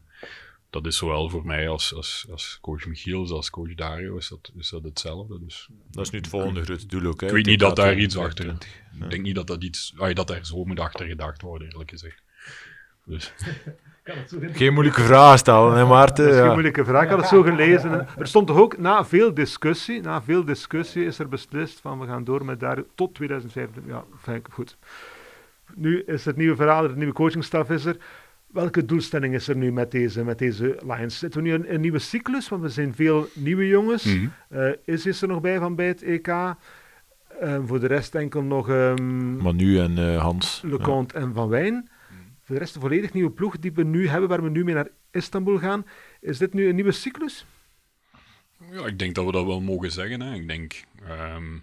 [0.71, 4.29] dat is zowel voor mij als, als, als coach Michiel als als coach Dario is
[4.29, 5.39] dat, is dat hetzelfde.
[5.45, 7.21] Dus Dat is nu het volgende grote doel ook.
[7.21, 8.69] Hè, ik weet niet dat daar iets 2025.
[8.91, 9.05] achter...
[9.05, 11.91] Ik denk niet dat, dat, iets, ah, dat daar zo moet achter gedacht worden, eerlijk
[11.91, 12.23] gezegd.
[13.05, 13.33] Dus
[14.53, 16.25] Geen moeilijke vraag stellen, hè Maarten?
[16.25, 16.53] Dat is geen Ja.
[16.53, 17.03] moeilijke vraag.
[17.03, 18.09] Ik had het zo gelezen.
[18.19, 22.07] Er stond toch ook, na veel discussie, na veel discussie is er beslist van we
[22.07, 23.93] gaan door met Dario tot 2025.
[23.93, 24.77] Ja, fijn, goed.
[25.75, 27.97] Nu is het nieuwe verhaal, de nieuwe coachingstaf is er.
[28.59, 31.19] Welke doelstelling is er nu met deze, met deze Lions?
[31.19, 32.49] Zitten we nu in een nieuwe cyclus?
[32.49, 34.05] Want er zijn veel nieuwe jongens.
[34.05, 34.27] mhm.
[34.49, 36.27] Eh, is is er nog bij van bij het EK?
[36.27, 36.55] Eh,
[37.67, 40.63] voor de rest enkel nog ehm Manu en eh, Hans.
[40.65, 41.89] Leconte en Van Wijn.
[42.43, 44.75] Voor de rest een volledig nieuwe ploeg die we nu hebben, waar we nu mee
[44.75, 45.87] naar Istanbul gaan.
[46.21, 47.47] Is dit nu een nieuwe cyclus?
[48.73, 50.21] Ja, ik denk dat we dat wel mogen zeggen.
[50.21, 50.35] Hè.
[50.35, 51.59] Ik, denk, ehm,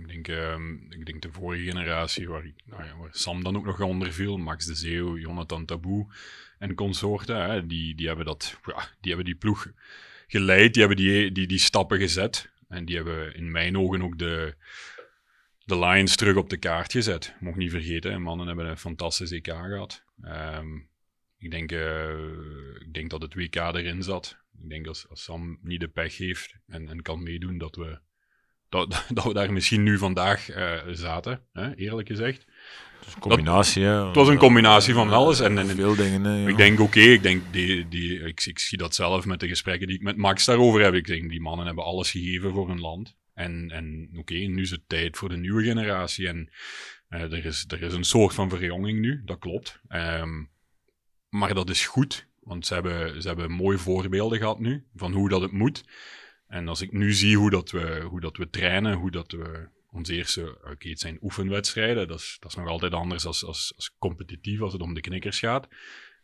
[0.00, 3.80] ik, denk, ehm, ik denk de vorige generatie, waar, nou ja, Sam dan ook nog
[3.80, 6.06] onder viel, Max de Zeeuw, Jonathan Taboe
[6.58, 9.72] en consorten, hè, die, die, hebben dat, ja, die hebben die ploeg
[10.26, 12.50] geleid, die hebben die, die, die stappen gezet.
[12.68, 14.54] En die hebben in mijn ogen ook de,
[15.64, 17.34] de Lions terug op de kaart gezet.
[17.40, 20.04] Mocht niet vergeten, mannen hebben een fantastisch EK gehad.
[20.22, 20.76] Ehm,
[21.38, 24.38] ik, denk, eh, ik denk dat het WK erin zat.
[24.62, 27.98] Ik denk als, als Sam niet de pech heeft en, en kan meedoen, dat we,
[28.70, 32.46] dat, dat we daar misschien nu vandaag eh, zaten, hè, eerlijk gezegd.
[33.04, 34.06] Dus een combinatie, hè.
[34.06, 35.40] Het was een combinatie van alles.
[35.40, 38.78] En, en, Veel dingen, hè, ik denk, oké, ik denk, die, die, ik, ik zie
[38.78, 40.94] dat zelf met de gesprekken die ik met Max daarover heb.
[40.94, 43.16] Ik denk, die mannen hebben alles gegeven voor hun land.
[43.34, 46.28] En, en oké, nu is het tijd voor de nieuwe generatie.
[46.28, 46.50] En
[47.08, 49.80] eh, er, is, er is een soort van verjonging nu, dat klopt.
[49.88, 50.44] Ehm,
[51.28, 55.28] maar dat is goed, want ze hebben, ze hebben mooie voorbeelden gehad nu, van hoe
[55.28, 55.84] dat het moet.
[56.50, 59.68] En als ik nu zie hoe dat we, hoe dat we trainen, hoe dat we
[59.90, 63.72] onze eerste, oké, het zijn oefenwedstrijden, dat is, dat is nog altijd anders als, als,
[63.76, 65.68] als competitief als het om de knikkers gaat.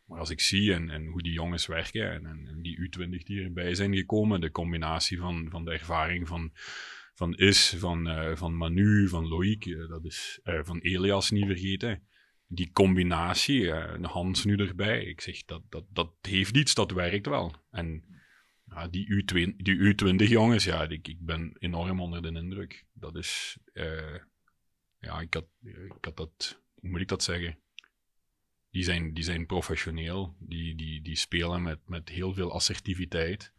[0.05, 3.43] Maar als ik zie en, en hoe die jongens werken en, en, die U20 die
[3.43, 6.51] erbij zijn gekomen, de combinatie van, van de ervaring van,
[7.15, 11.47] van Is, van, eh, van Manu, van Loïc, eh, dat is, eh, van Elias niet
[11.47, 12.03] vergeten.
[12.49, 17.55] Die combinatie, Hans nu erbij, ik zeg dat, dat, dat heeft iets, dat werkt wel.
[17.71, 18.05] En
[18.71, 22.85] ja, die, U20, die U20 jongens, ja, ik, ik ben enorm onder de indruk.
[22.93, 24.19] Dat is, eh,
[24.99, 27.59] ja, ik had, ik had dat, hoe moet ik dat zeggen?
[28.71, 33.55] Die zijn, die zijn professioneel, die, die, die spelen met, met heel veel assertiviteit.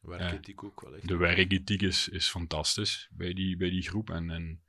[0.00, 1.08] Werkethiek ook wel echt.
[1.08, 4.10] De werkethiek is, is fantastisch bij die, bij die groep.
[4.10, 4.62] En, en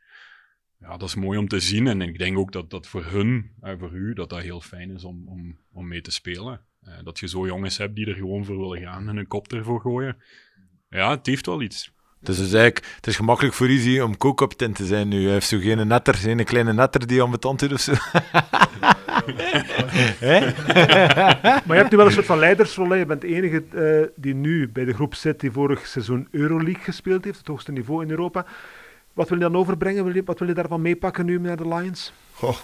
[0.79, 1.87] ja, dat is mooi om te zien.
[1.87, 4.89] En ik denk ook dat dat voor hun en voor u dat dat heel fijn
[4.89, 6.65] is om, om, om mee te spelen.
[6.81, 9.53] Eh, dat je zo jongens hebt die er gewoon voor willen gaan en hun kop
[9.53, 10.17] ervoor gooien.
[10.89, 11.91] Ja, het heeft wel iets.
[12.19, 15.23] Het is dus eigenlijk, het is gemakkelijk voor Izzy om co-kapitein te zijn nu.
[15.23, 17.93] Hij heeft zo geen netter, geen kleine netter die aan betand doet of zo.
[20.19, 20.39] Hè?
[21.65, 22.95] Maar je hebt nu wel een soort van leidersrol.
[22.95, 26.83] Je bent de enige eh, die nu bij de groep zit die vorig seizoen Euroleague
[26.83, 28.45] gespeeld heeft, het hoogste niveau in Europa.
[29.13, 30.25] Wat wil je dan overbrengen?
[30.25, 32.11] Wat wil je daarvan meepakken nu naar de Lions?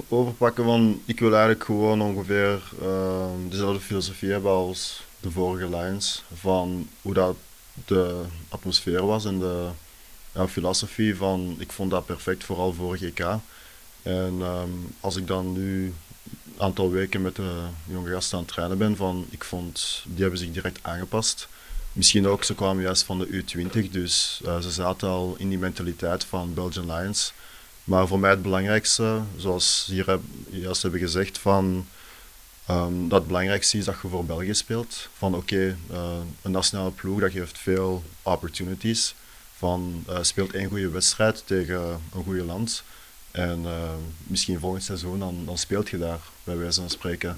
[0.10, 6.24] Overpakken van, ik wil eigenlijk gewoon ongeveer eh, dezelfde filosofie hebben als de vorige Lions.
[6.34, 7.36] Van hoe dat
[7.86, 9.68] de atmosfeer was en de
[10.34, 13.20] ja, filosofie van, ik vond dat perfect, vooral voor GK.
[14.02, 18.54] En ehm, als ik dan nu een aantal weken met de jonge gasten aan het
[18.54, 21.48] trainen ben, van, ik vond, die hebben zich direct aangepast.
[21.98, 25.58] Misschien ook, ze kwamen juist van de U20, dus eh, ze zaten al in die
[25.58, 27.34] mentaliteit van Belgian Lions.
[27.84, 31.88] Maar voor mij het belangrijkste, zoals hier juist hebben gezegd, van,
[32.66, 35.10] ehm, dat het belangrijkste is dat je voor België speelt.
[35.18, 39.16] Van oké, eh, een nationale ploeg dat geeft veel opportunities.
[39.58, 42.84] Van eh, speelt één goede wedstrijd tegen een goede land.
[43.32, 43.66] En
[44.18, 47.38] misschien volgend seizoen, dan, dan speelt je daar, bij wijze van spreken.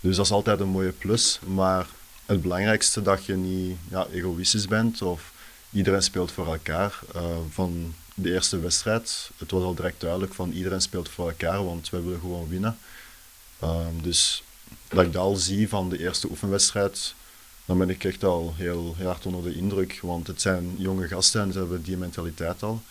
[0.00, 1.38] Dus dat is altijd een mooie plus.
[1.46, 1.86] Maar
[2.26, 5.32] het belangrijkste dat je niet ja, egoïstisch bent of
[5.72, 7.00] iedereen speelt voor elkaar.
[7.16, 11.64] Uh, van de eerste wedstrijd, het was al direct duidelijk van iedereen speelt voor elkaar,
[11.64, 12.78] want we willen gewoon winnen.
[13.62, 14.42] Uh, dus
[14.88, 17.14] dat ik dat al zie van de eerste oefenwedstrijd,
[17.64, 19.98] dan ben ik echt al heel, heel hard onder de indruk.
[20.02, 22.82] Want het zijn jonge gasten en ze hebben die mentaliteit al.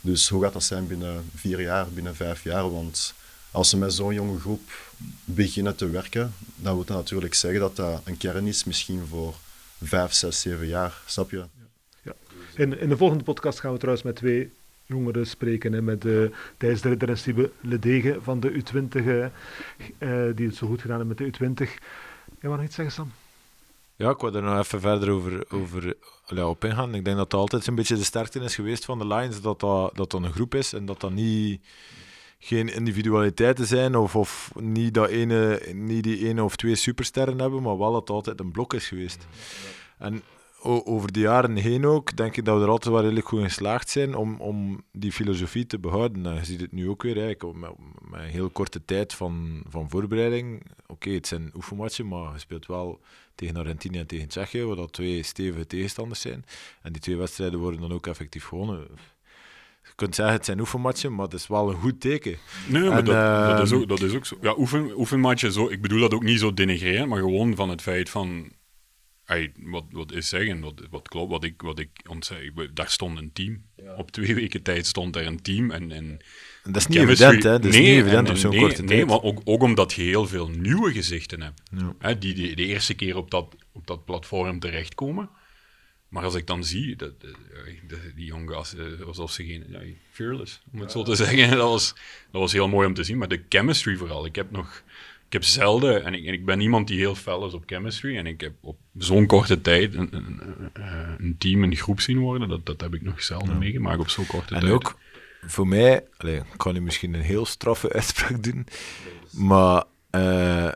[0.00, 2.72] Dus hoe gaat dat zijn binnen vier jaar, binnen vijf jaar?
[2.72, 3.14] Want
[3.52, 4.92] als ze met zo'n jonge groep
[5.24, 9.34] beginnen te werken, dan wil dat natuurlijk zeggen dat dat een kern is misschien voor
[9.82, 11.02] vijf, zes, zeven jaar.
[11.06, 11.44] Snap je?
[12.02, 12.12] Ja.
[12.56, 14.52] In, in de volgende podcast gaan we trouwens met twee
[14.86, 15.72] jongeren spreken.
[15.72, 20.56] Hè, met uh, Thijs de Ridder en Siebe Ledegen van de U20, uh, die het
[20.56, 21.68] zo goed gedaan hebben met de U20.
[22.40, 23.12] Jij wou nog iets zeggen, Sam?
[23.96, 26.94] Ja, ik wil er nog even verder over, over ja, op ingaan.
[26.94, 29.60] Ik denk dat dat altijd een beetje de sterkte is geweest van de Lions, dat
[29.60, 31.60] dat, dat, dat een groep is en dat dat niet
[32.44, 37.62] geen individualiteiten zijn of, of niet, dat ene, niet die ene of twee supersterren hebben,
[37.62, 39.26] maar wel dat het altijd een blok is geweest.
[39.98, 40.22] En
[40.62, 43.90] over de jaren heen ook, denk ik dat we er altijd wel redelijk goed geslaagd
[43.90, 46.26] zijn om, om die filosofie te behouden.
[46.26, 47.70] En je ziet het nu ook weer, eigenlijk, met,
[48.12, 50.62] een heel korte tijd van, van voorbereiding.
[50.86, 53.00] Oké, het zijn oefenmatchen, maar je speelt wel
[53.34, 56.44] tegen Argentinië en tegen Tsjechië, wat dat twee stevige tegenstanders zijn.
[56.82, 58.86] En die twee wedstrijden worden dan ook effectief gewonnen.
[59.82, 62.36] Je kunt zeggen, het zijn oefenmatchen, maar het is wel een goed teken.
[62.68, 63.14] Nee, maar dat,
[63.56, 64.36] dat, is ehm, ook, dat is ook zo.
[64.40, 67.82] Ja, oefen, oefenmatchen, zo, ik bedoel dat ook niet zo denigreren, maar gewoon van het
[67.82, 68.52] feit van
[69.24, 73.18] Hey, wat, wat is zeggen, wat, wat klopt, wat ik, wat ik ontzeg, daar stond
[73.18, 73.62] een team.
[73.96, 75.70] Op twee weken tijd stond er een team.
[75.70, 76.18] En, en
[76.64, 77.50] dat is niet evident, hè?
[77.50, 80.26] Dat is niet evident op zo'n nee, korte nee, maar ook, ook omdat je heel
[80.26, 81.62] veel nieuwe gezichten hebt.
[81.76, 81.94] Ja.
[81.98, 85.30] Hè, die, die de eerste keer op dat, op dat platform terechtkomen.
[86.12, 87.12] Maar als ik dan zie, dat,
[88.14, 89.64] die jonge gasten, alsof ze geen...
[89.68, 91.50] Ja, fearless, om het zo te zeggen.
[91.50, 91.94] Dat was,
[92.30, 93.18] dat was heel mooi om te zien.
[93.18, 94.26] Maar de chemistry vooral.
[94.26, 94.82] Ik heb nog
[95.32, 98.16] ik heb zelden, en ik, en ik, ben iemand die heel fel is op chemistry,
[98.16, 100.40] en ik heb op zo'n korte tijd een, een,
[101.18, 104.26] een, team, een groep zien worden, dat, dat heb ik nog zelden meegemaakt op zo'n
[104.26, 104.62] korte tijd.
[104.62, 104.98] En ook,
[105.40, 108.66] voor mij, allez, ik kan nu misschien een heel straffe uitspraak doen,
[109.30, 110.72] maar uh,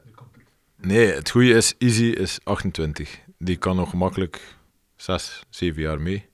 [0.77, 3.19] nee, het goede is, Easy is 28.
[3.39, 4.57] Die kan nog makkelijk
[4.97, 6.29] 6, 7 jaar mee.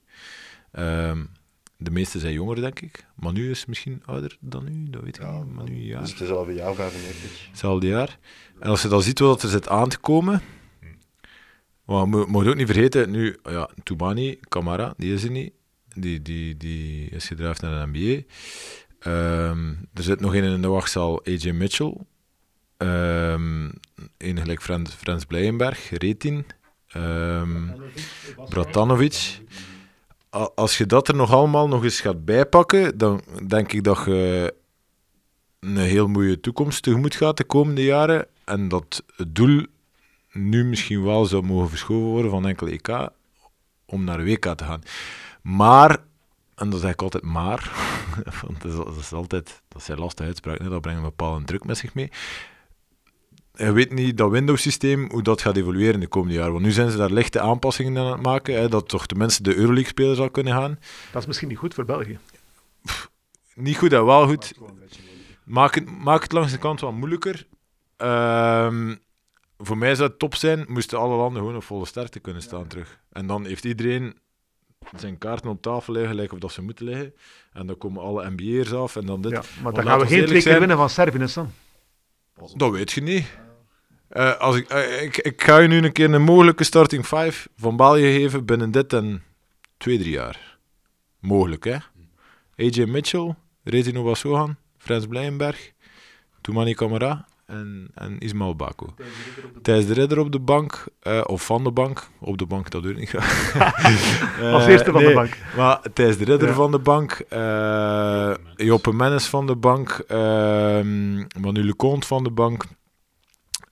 [0.79, 1.31] Um,
[1.77, 3.05] de meeste zijn jonger, denk ik.
[3.15, 5.53] Manu is misschien ouder dan u, dat weet ik ja, niet.
[5.53, 6.01] Manu, ja.
[6.01, 7.47] Dus het is al een jaar 95.
[7.49, 8.19] Hetzelfde jaar.
[8.61, 10.43] En als je dan ziet wat er zit aan te komen...
[11.85, 15.53] Maar moet, moet ook niet vergeten, nu, ja, Toubani, Camara, die is er niet.
[15.95, 18.15] Die, die, die is gedraafd naar de NBA.
[18.15, 18.25] Um,
[19.01, 21.97] ehm, er zit nog een in de wachtzaal, AJ Mitchell.
[22.79, 23.73] Um,
[24.19, 26.47] een gelijk Frans, Frans Blijenberg, Retin.
[26.97, 27.73] Um,
[28.49, 29.41] Bratanovic
[30.55, 34.55] als je dat er nog allemaal nog eens gaat bijpakken, dan denk ik dat je
[35.61, 38.27] een heel mooie toekomst tegemoet gaat de komende jaren.
[38.45, 39.67] En dat het doel
[40.33, 43.09] nu misschien wel zou mogen verschoven worden van enkele EK
[43.87, 44.83] om naar WK te gaan.
[45.43, 45.99] Maar,
[46.55, 47.71] en dat zeg ik altijd maar,
[48.47, 51.95] want dat is, altijd, dat zijn lastige uitspraken, dat brengt een bepaalde druk met zich
[51.95, 52.11] mee
[53.53, 56.53] je weet niet dat Windows-systeem, hoe dat gaat evolueren in de komende jaren.
[56.53, 59.45] Want nu zijn ze daar lichte aanpassingen aan het maken, hè, dat toch de mensen
[59.45, 60.79] de Euroleague-speler zal kunnen gaan.
[61.13, 62.19] Dat is misschien niet goed voor België.
[63.55, 64.53] niet goed en wel goed.
[65.45, 67.47] Maak het, maak het langs de kant wat moeilijker.
[67.97, 68.95] Ehm,
[69.59, 72.67] voor mij zou het top zijn, moesten alle landen gewoon op volle sterkte kunnen staan
[72.67, 73.01] terug.
[73.13, 74.17] En dan heeft iedereen
[74.97, 77.15] zijn kaarten op tafel liggen, gelijk of dat ze moeten liggen.
[77.53, 79.33] En dan komen alle NBA'ers af en dan dit.
[79.33, 81.19] Ja, maar dan gaan we geen twee keer winnen van Servië
[82.57, 83.27] Dat weet je niet.
[84.13, 87.49] Uh, als ik, uh, ik, ik ga je nu een keer een mogelijke starting 5
[87.57, 89.23] van België geven binnen dit en
[89.77, 90.59] twee, drie jaar.
[91.19, 91.77] Mogelijk, hè?
[92.57, 95.73] AJ Mitchell, Retino Wassohan, Frans Blijenberg,
[96.41, 98.95] Toumani Camara en, en Ismail Bako.
[99.63, 102.09] Thijs de Ridder op de bank, uh, of van de bank.
[102.19, 103.55] Op de bank, dat doe ik niet graag.
[104.55, 105.37] Als eerste van nee, de bank.
[105.57, 106.55] Maar Thijs de Ridder ja.
[106.55, 110.19] van de bank, uh, Joppe Mennis van de bank, uh,
[111.41, 112.65] Manu Leconte van de bank,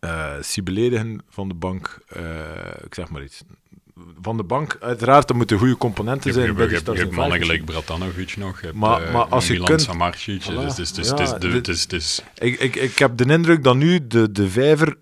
[0.01, 1.99] uh, Sibeledigen van de bank,
[2.85, 3.43] ik zeg maar iets.
[4.23, 6.47] Van de bank, uiteraard, er moeten goede componenten zijn.
[6.47, 9.53] Je, je, je hebt mannen gelijk Bratanovic nog, je hebt, maar, uh, maar als je
[9.53, 13.65] Milan kunt, Samarcic, dus, dus, dus, dus, dus, dus, ik, ik, ik heb de indruk
[13.65, 14.97] dat nu de, de vijver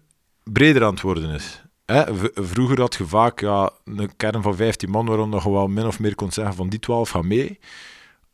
[0.45, 1.63] breder aan het worden is.
[1.85, 2.05] Hè?
[2.35, 6.01] Vroeger had je vaak ja, een kern van 15 man, waarom je wel min of
[6.01, 7.59] meer kon zeggen van die 12 gaan mee.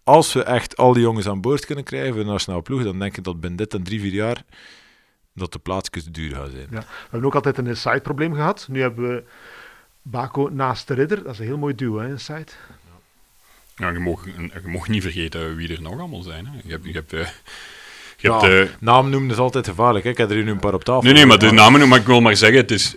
[0.04, 2.98] Als we echt al die jongens aan boord kunnen krijgen voor de nationale ploeg, dan
[2.98, 4.44] denk ik dat binnen dit en drie, vier jaar
[5.34, 6.66] dat de plaatsjes duur gaan zijn.
[6.70, 6.78] Ja.
[6.78, 8.66] We hebben ook altijd een side-probleem gehad.
[8.70, 9.24] Nu hebben we
[10.06, 11.22] Baco naast de ridder.
[11.22, 12.46] Dat is een heel mooi duo, hè, een side.
[13.76, 16.46] Ja, je mag, je mag niet vergeten wie er nog allemaal zijn.
[16.46, 16.52] Hè.
[16.64, 17.28] Je hebt, je hebt uh,
[18.16, 20.04] Je hebt, eh, naam noemen is altijd gevaarlijk.
[20.04, 20.10] hè.
[20.10, 21.02] Ik heb er nu een paar op tafel.
[21.02, 22.94] nee, nee, maar de namen, maar ik wil maar zeggen, het is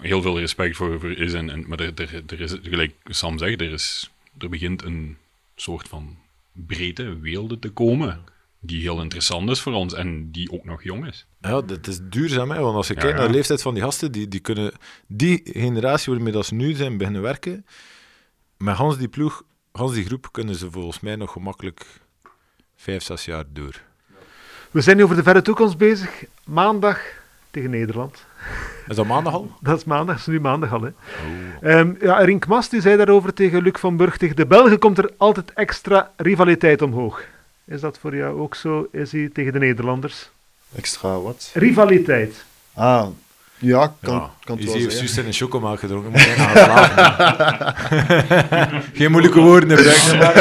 [0.00, 3.38] heel veel respect voor, voor is en, en maar er, er, er is, gelijk Sam
[3.38, 5.16] zegt, er, is, er begint een
[5.56, 6.16] soort van
[6.52, 8.24] breedte weelde te komen
[8.66, 11.26] die heel interessant is voor ons en die ook nog jong is.
[11.40, 12.60] Ja, dat is duurzaam, hè?
[12.60, 13.20] want als je Ja, kijkt ja.
[13.22, 14.72] naar de leeftijd van die gasten, die, die kunnen
[15.06, 17.66] die generatie waarmee dat ze nu zijn beginnen werken,
[18.56, 21.86] met Hans die ploeg, Hans die groep, kunnen ze volgens mij nog gemakkelijk
[22.76, 23.82] vijf, zes jaar door.
[24.70, 26.24] We zijn nu over de verre toekomst bezig.
[26.44, 27.00] Maandag
[27.50, 28.24] tegen Nederland.
[28.88, 29.50] Is dat maandag al?
[29.60, 30.82] Dat is maandag, dat is nu maandag al.
[30.82, 30.90] Hè.
[31.60, 34.16] Ehm, ja, Rink Mas die zei daarover tegen Luc van Burg.
[34.16, 37.24] Tegen de Belgen komt er altijd extra rivaliteit omhoog.
[37.66, 40.30] Is dat voor jou ook zo, is hij tegen de Nederlanders?
[40.76, 41.50] Extra wat?
[41.54, 42.44] Rivaliteit.
[42.74, 43.06] Ah,
[43.58, 44.30] ja, kan, ja.
[44.44, 47.74] kan het je wel juist in een chocomelk gedronken, moet jij gaan slapen.
[48.98, 50.34] Geen moeilijke woorden gebruiken, maar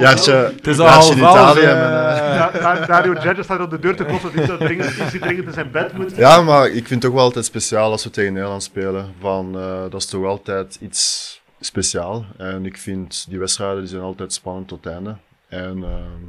[0.00, 1.60] Jaartje, het is al half in Italië.
[1.60, 1.66] eh.
[1.66, 4.30] Ja, Da- Dario Judge staat op de deur te kloppen.
[4.36, 6.16] Die, dringend, is die dringend in zijn bed moet.
[6.16, 9.14] Ja, maar ik vind het toch wel altijd speciaal als we tegen Nederland spelen.
[9.20, 12.24] Van, eh, dat is toch altijd iets speciaal.
[12.36, 15.16] En ik vind die wedstrijden die zijn altijd spannend tot het einde.
[15.54, 16.20] En ehm,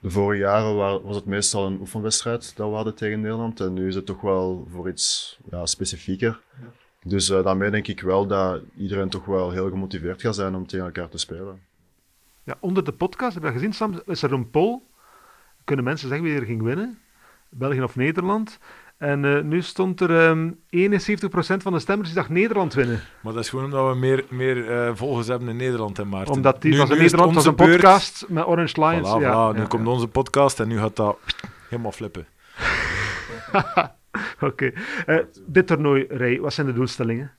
[0.00, 3.60] de vorige jaren wa- was het meestal een oefenwedstrijd dat we hadden tegen Nederland.
[3.60, 6.40] En nu is het toch wel voor iets ja, specifieker.
[7.02, 10.66] Dus eh, daarmee denk ik wel dat iedereen toch wel heel gemotiveerd gaat zijn om
[10.66, 11.60] tegen elkaar te spelen.
[12.42, 14.80] Ja, onder de podcast, heb je dat gezien Sam, is er een poll.
[15.64, 16.98] Kunnen mensen zeggen wie er ging winnen?
[17.48, 18.58] België of Nederland?
[18.98, 23.00] En eh, nu stond er ehm 71% van de stemmers die dacht Nederland winnen.
[23.22, 26.34] Maar dat is gewoon omdat we meer, meer eh, volgers hebben in Nederland en Maarten.
[26.34, 27.80] Omdat die Nu- was in Nederland was onze een beurt.
[27.80, 29.08] podcast met Orange Lions.
[29.08, 29.54] Voilà, ja, voilà.
[29.54, 29.92] nu ja, komt ja.
[29.92, 31.18] onze podcast en nu gaat dat
[31.68, 32.26] helemaal flippen.
[34.40, 34.72] Oké.
[35.06, 37.30] Eh, dit toernooi, Ray, wat zijn de doelstellingen?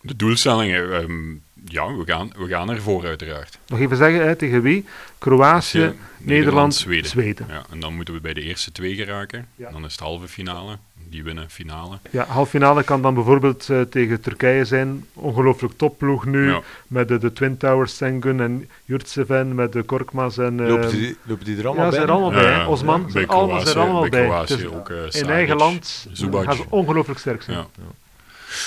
[0.00, 1.30] De doelstellingen, ehm,
[1.72, 3.58] ja, we gaan, we gaan ervoor uiteraard.
[3.66, 4.84] Nog even zeggen, hè, tegen wie?
[5.18, 7.10] Kroatië, Nederland, Nederland, Zweden.
[7.10, 7.46] Zweden.
[7.48, 9.46] Ja, en dan moeten we bij de eerste twee geraken.
[9.54, 9.70] Ja.
[9.70, 10.78] Dan is het halve finale.
[11.10, 11.98] Die winnen finale.
[12.10, 15.04] Ja, halffinale kan dan bijvoorbeeld eh, tegen Turkije zijn.
[15.14, 16.48] Ongelooflijk topploeg nu.
[16.50, 16.60] Ja.
[16.86, 20.60] Met de, de Twin Towers, Sengun en Jurtseven, met de Korkmaz en...
[20.60, 22.06] eh, Lopen die, lopen die er allemaal ja, ze bij?
[22.06, 22.50] zijn er allemaal bij.
[22.52, 22.68] Ja.
[22.68, 24.24] Osman, zijn allemaal, zijn bij.
[24.24, 26.44] Kroatië Dus ook, eh, in eigen land Zubac.
[26.44, 27.64] gaan ze ongelooflijk sterk zijn.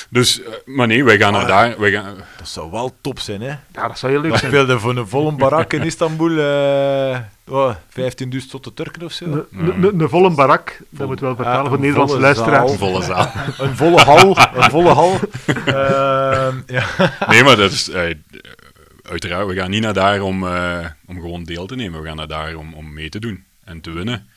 [0.10, 1.80] Dus, eh, maar nee, wij gaan naar daar.
[1.80, 3.48] Wij gaan, Dat zou wel top zijn, hè?
[3.74, 4.52] Ja, dat zou heel leuk Dat zijn.
[4.52, 9.26] speelde voor een volle barak in Istanbul eh oh, 15.000 tot de Turken of zo.
[9.26, 12.70] Een- Een een- een volle barak, dat moet wel vertalen voor een Nederlandse luisteraars.
[12.70, 12.78] zaal.
[12.78, 13.32] volle zaal.
[13.68, 14.38] Een volle hal.
[14.56, 15.20] Een volle hal.
[15.66, 16.86] Ehm, ja.
[17.28, 17.90] Nee, maar dat is...
[17.90, 18.14] eh,
[19.10, 22.02] uiteraard, we gaan niet naar daar om, eh, om gewoon deel te nemen.
[22.02, 24.28] We gaan naar daar om, om mee te doen en te winnen.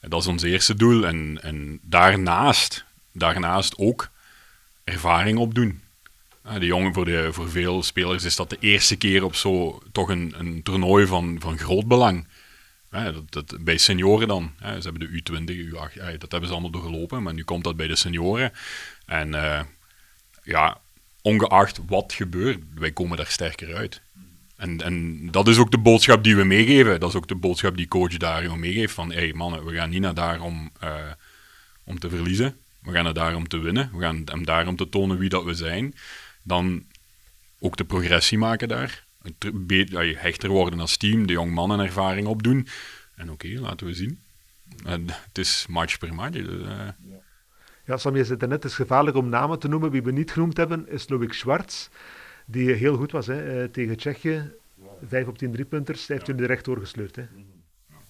[0.00, 1.06] En dat is ons eerste doel.
[1.06, 4.08] En, en daarnaast, daarnaast ook
[4.88, 5.80] ervaring opdoen.
[6.42, 9.82] Eh, de jongen, voor, de, voor veel spelers is dat de eerste keer op zo
[9.92, 12.26] toch een, een toernooi van, van groot belang.
[12.90, 14.52] Eh, dat, dat, bij senioren dan.
[14.60, 17.22] eh, ze hebben de U20, U8, eh, dat hebben ze allemaal doorgelopen.
[17.22, 18.52] Maar nu komt dat bij de senioren.
[19.06, 19.30] En
[20.42, 20.80] ja,
[21.22, 24.00] ongeacht wat gebeurt, wij komen daar sterker uit.
[24.56, 27.00] En, en dat is ook de boodschap die we meegeven.
[27.00, 28.94] Dat is ook de boodschap die coach Dario meegeeft.
[28.94, 30.72] Van, hé hey, mannen, we gaan niet naar daar om,
[31.84, 32.56] om te verliezen.
[32.82, 33.90] We gaan naar daar om te winnen.
[33.92, 35.94] We gaan hem daar om te tonen wie dat we zijn.
[36.42, 36.84] Dan
[37.60, 39.04] ook de progressie maken daar.
[39.66, 41.26] Ja, hechter worden als team.
[41.26, 42.66] De jong mannen ervaring opdoen.
[43.14, 44.20] En oké, laten we zien.
[44.84, 46.42] En het is match per match.
[46.42, 46.88] Dus, eh,
[47.84, 49.90] Ja, Sam, je zit er net, het is gevaarlijk om namen te noemen.
[49.90, 51.88] Wie we niet genoemd hebben, is Loïc Schwartz,
[52.46, 54.50] die heel goed was hè, eh, tegen Tsjechië.
[55.08, 57.16] Vijf op tien driepunters, hij heeft jullie er recht doorgesleurd.
[57.16, 57.22] Hè.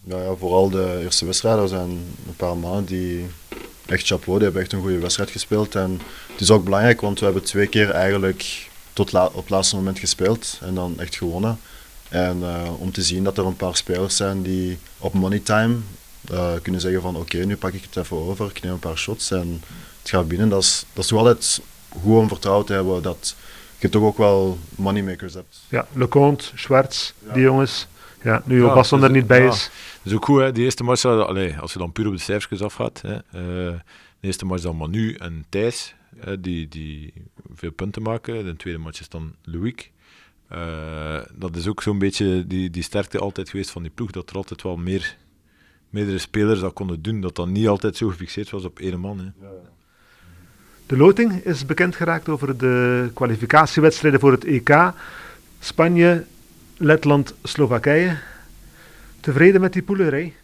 [0.04, 1.68] Ja, ja, vooral de eerste wedstrijden.
[1.68, 3.26] Zijn een paar mannen die
[3.90, 5.74] echt chapeau, die hebben echt een goede wedstrijd gespeeld.
[5.74, 6.00] En
[6.32, 9.76] het is ook belangrijk, want we hebben twee keer eigenlijk tot la- op het laatste
[9.76, 11.58] moment gespeeld en dan echt gewonnen.
[12.08, 15.76] En eh, om te zien dat er een paar spelers zijn die op money time
[16.30, 18.98] eh, kunnen zeggen van oké, nu pak ik het even over, ik neem een paar
[18.98, 19.62] shots en
[20.00, 20.48] het gaat binnen.
[20.48, 21.60] Dat is, dat is toch altijd
[22.02, 23.34] goed om vertrouwen te hebben dat
[23.78, 25.58] je toch ook wel moneymakers hebt.
[25.68, 27.86] Ja, Leconte, Schwartz, die jongens.
[28.22, 29.48] Ja, nu Ja, Obasson dus- er niet bij ja.
[29.48, 29.70] is.
[29.96, 30.52] Dat is ook goed, hè.
[30.52, 33.00] Die eerste match, hadden- allee, als je dan puur op de cijfers afgaat.
[33.00, 37.12] Hè, eh, de eerste match dan Manu en Thijs, hè, die, die
[37.54, 38.44] veel punten maken.
[38.44, 39.90] De tweede match is dan Louis.
[40.48, 44.30] Eh, dat is ook zo'n beetje die, die sterkte altijd geweest van die ploeg, dat
[44.30, 45.16] er altijd wel meer,
[45.90, 49.18] meerdere spelers dat konden doen, dat dat niet altijd zo gefixeerd was op één man.
[49.18, 49.46] Hè.
[50.86, 54.92] De loting is bekend geraakt over de kwalificatiewedstrijden voor het EK.
[55.60, 56.24] Spanje,
[56.80, 58.18] Letland, Slowakije.
[59.20, 60.34] Tevreden met die poelerij?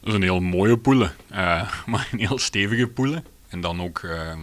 [0.00, 3.24] Dat is een heel mooie poelen, eh, maar een heel stevige poelen.
[3.48, 3.98] En dan ook...
[3.98, 4.38] ehm,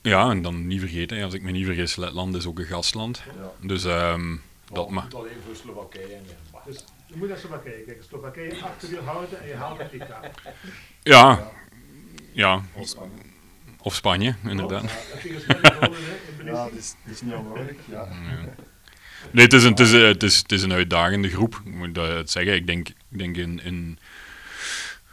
[0.00, 3.22] ja, en dan niet vergeten, als ik me niet vergis, Letland is ook een gastland.
[3.60, 4.36] Dus ehm,
[4.72, 5.14] dat mag...
[5.14, 6.18] alleen voor Slowakije.
[7.06, 8.04] Je moet naar Slowakije kijken.
[8.04, 10.08] Slowakije achter je houden en je haalt het EK.
[11.02, 11.50] Ja,
[12.32, 12.62] ja.
[13.82, 14.90] Of Spanje, inderdaad.
[14.90, 15.94] Spanje
[16.44, 17.78] Ja, het is, het is niet onmogelijk.
[17.90, 18.08] Ja.
[19.30, 21.74] Nee, het is, een, het, is, eh, het, is, het is een uitdagende groep, ik
[21.74, 22.54] moet dat zeggen.
[22.54, 23.98] Ik denk, ik denk in, in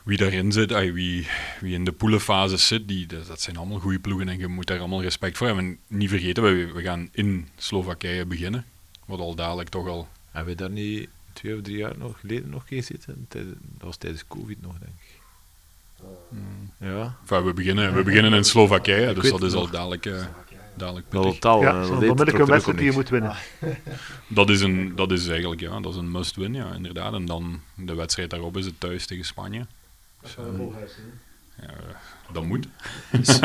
[0.03, 1.27] wie daarin zit, ay, wie,
[1.59, 4.79] wie in de poelenfase zit, die, dat, zijn allemaal goede ploegen en je moet daar
[4.79, 5.65] allemaal respect voor hebben.
[5.65, 8.65] En niet vergeten, we, we gaan in Slowakije beginnen,
[9.05, 10.07] wat al dadelijk toch al...
[10.31, 13.25] Hebben we daar niet twee of drie jaar nog geleden nog geen zitten?
[13.29, 13.43] Dat
[13.77, 15.19] was tijdens COVID nog, denk ik.
[16.77, 20.25] Ja, Enfin, we, beginnen, we beginnen in Slowakije, dus dat is al dadelijk, eh,
[20.79, 21.39] dadelijk dat pittig.
[21.39, 21.61] totaal.
[21.61, 23.35] Ja, eh, dat is een wedstrijd die je moet winnen.
[24.27, 27.13] Dat is, een, dat is eigenlijk ja, dat is een must-win, ja, inderdaad.
[27.13, 29.65] En dan de wedstrijd daarop is het thuis tegen Spanje.
[30.21, 30.35] Dat.
[31.61, 31.73] Ja,
[32.31, 32.67] dat moet.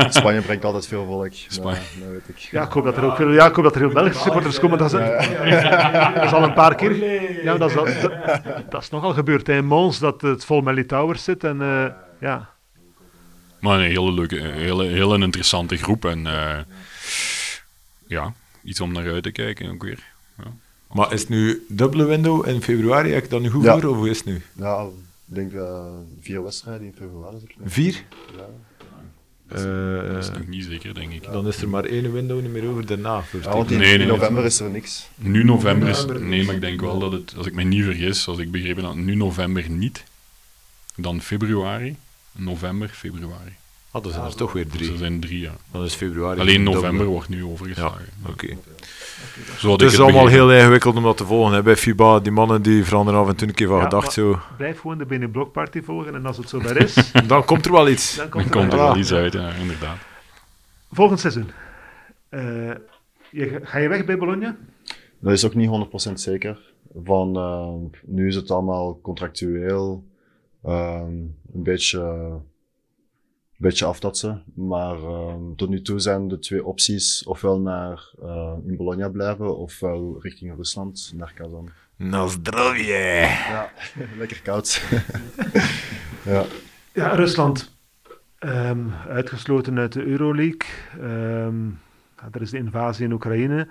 [0.09, 1.33] Spanje brengt altijd veel volk.
[1.49, 1.81] Spanje.
[2.01, 2.39] Dat weet ik.
[2.39, 4.59] Ja, ik hoop dat er ook veel, ja, ik hoop dat er veel Belgische supporters
[4.59, 4.79] komen.
[4.79, 4.99] Dat is,
[6.15, 7.45] dat is al een paar keer.
[7.45, 8.13] Ja, dat is, al, dat,
[8.71, 11.45] dat is nogal gebeurd in Mons, dat het vol met Litouwers zit.
[11.45, 11.87] En, eh,
[12.21, 12.53] ja.
[13.61, 16.05] Maar een hele leuke, hele, hele interessante groep.
[16.05, 16.59] En eh,
[18.07, 20.13] ja, iets om naar uit te kijken ook weer.
[20.93, 23.11] Maar is het nu dubbele window in februari?
[23.13, 23.81] Heb ik dat nu goed Ja.
[23.81, 23.91] voor?
[23.91, 24.43] Of hoe is het nu?
[24.53, 24.83] Ja,
[25.29, 25.87] ik denk eh,
[26.21, 27.37] vier wedstrijden in februari.
[27.65, 28.05] Vier?
[28.37, 28.47] Ja.
[29.49, 31.23] Eh, Dat is nog niet zeker, denk ik.
[31.23, 33.23] dan is er maar één window niet meer over daarna.
[33.43, 34.07] Ja, in, Nee, nee, in nee.
[34.07, 35.09] november is er niks.
[35.15, 36.05] Nu november is...
[36.21, 38.85] Nee, maar ik denk wel dat het, als ik me niet vergis, als ik begrepen
[38.85, 40.05] had, nu november niet.
[40.97, 41.97] Dan februari,
[42.33, 43.53] november, februari.
[43.95, 44.91] Ah, dan zijn er toch weer Dus drie.
[44.93, 45.53] er zijn drie, ja.
[45.73, 46.41] Dan is februari.
[46.41, 48.05] Alleen november wordt nu Ja, overgeslagen.
[48.31, 48.57] oké.
[49.59, 50.49] Zo had Het is allemaal begrepen.
[50.49, 51.55] heel ingewikkeld om dat te volgen.
[51.55, 51.63] Hè.
[51.63, 54.13] Bij FIBA, die mannen die veranderen af en toe een keer van Ja, gedacht.
[54.13, 54.39] Zo.
[54.57, 56.15] Blijf gewoon de binnen blokparty volgen.
[56.15, 58.17] En als het zo daar is, Dan komt er wel iets.
[58.17, 58.89] dan komt Dan er komt er wel.
[58.89, 59.97] wel iets uit, ja, inderdaad.
[60.93, 61.51] Volgend seizoen.
[62.29, 62.71] Eh,
[63.31, 64.57] je, ga je weg bij Bologna?
[65.21, 65.69] Dat is ook niet
[66.09, 66.59] 100% zeker.
[67.05, 70.05] Van, eh, nu is het allemaal contractueel.
[70.65, 71.07] ehm,
[71.55, 72.29] een beetje,
[73.65, 74.43] beetje aftatsen.
[74.55, 79.57] Maar ehm, tot nu toe zijn de twee opties ofwel naar eh, in Bologna blijven
[79.57, 81.71] ofwel richting Rusland, naar Kazan.
[81.97, 82.29] Na.
[82.77, 83.71] Ja,
[84.19, 84.83] lekker koud.
[86.33, 86.45] ja.
[86.93, 87.77] Ja, Rusland.
[88.39, 90.71] Ehm, uitgesloten uit de Euroleague.
[91.01, 91.67] Ehm,
[92.17, 93.69] ja, er is de invasie in Oekraïne.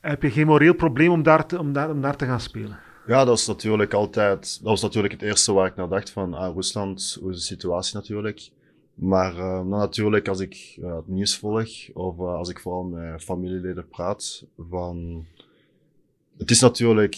[0.00, 2.78] Heb je geen moreel probleem om daar te, om daar, om daar te gaan spelen?
[3.06, 4.40] Ja, dat is natuurlijk altijd.
[4.40, 7.42] Dat was natuurlijk het eerste waar ik naar dacht van ah, Rusland, hoe is de
[7.42, 8.50] situatie natuurlijk.
[8.94, 13.22] Maar dan natuurlijk als ik eh, het nieuws volg of eh, als ik vooral met
[13.22, 15.26] familieleden praat, van
[16.36, 17.16] het is natuurlijk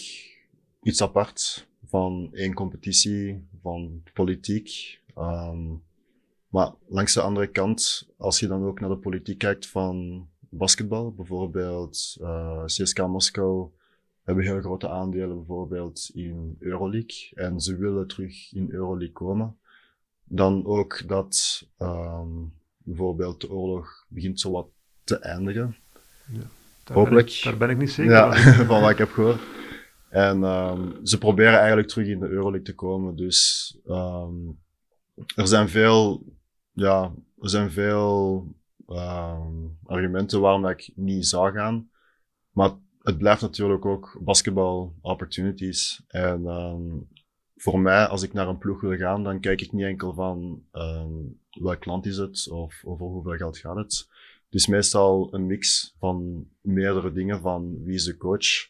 [0.81, 4.99] iets apart van één competitie, van politiek.
[5.15, 5.73] Ehm,
[6.47, 11.13] maar langs de andere kant, als je dan ook naar de politiek kijkt van basketbal,
[11.13, 12.17] bijvoorbeeld
[12.65, 13.69] CSKA Moskou
[14.23, 19.57] hebben heel grote aandelen bijvoorbeeld in Euroleague en ze willen terug in Euroleague komen.
[20.35, 22.29] Dan ook dat ehm,
[22.77, 24.67] bijvoorbeeld de oorlog begint zo wat
[25.03, 25.75] te eindigen.
[26.83, 27.25] Daar Hopelijk.
[27.25, 28.33] Ben ik, daar ben ik niet zeker Ja,
[28.65, 28.81] van.
[28.81, 29.41] wat ik heb gehoord.
[30.09, 33.15] En ehm, ze proberen eigenlijk terug in de Euroleague te komen.
[33.15, 34.35] Dus ehm,
[35.35, 36.25] er zijn veel,
[36.71, 38.47] ja, er zijn veel
[39.85, 41.89] argumenten waarom ik niet zou gaan.
[42.51, 46.03] Maar het blijft natuurlijk ook basketbal opportunities.
[46.07, 46.43] En
[47.63, 50.63] voor mij, als ik naar een ploeg wil gaan, dan kijk ik niet enkel van
[50.71, 51.11] ehm,
[51.49, 54.07] welk land is het of over hoeveel geld gaat het.
[54.45, 57.41] Het is meestal een mix van meerdere dingen.
[57.41, 58.69] Van wie is de coach,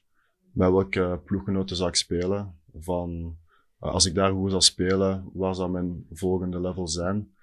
[0.52, 3.38] met welke ploeggenoten zou ik spelen, van
[3.80, 7.34] eh, als ik daar goed zou spelen, waar zou mijn volgende level zijn.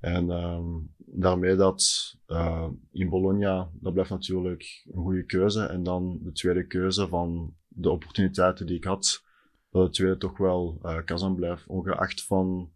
[0.00, 0.64] En ehm,
[0.96, 5.62] daarmee dat eh, in Bologna, dat blijft natuurlijk een goede keuze.
[5.62, 9.28] En dan de tweede keuze van de opportuniteiten die ik had,
[9.70, 12.70] dat het tweede toch wel eh Kazan blijft, ongeacht van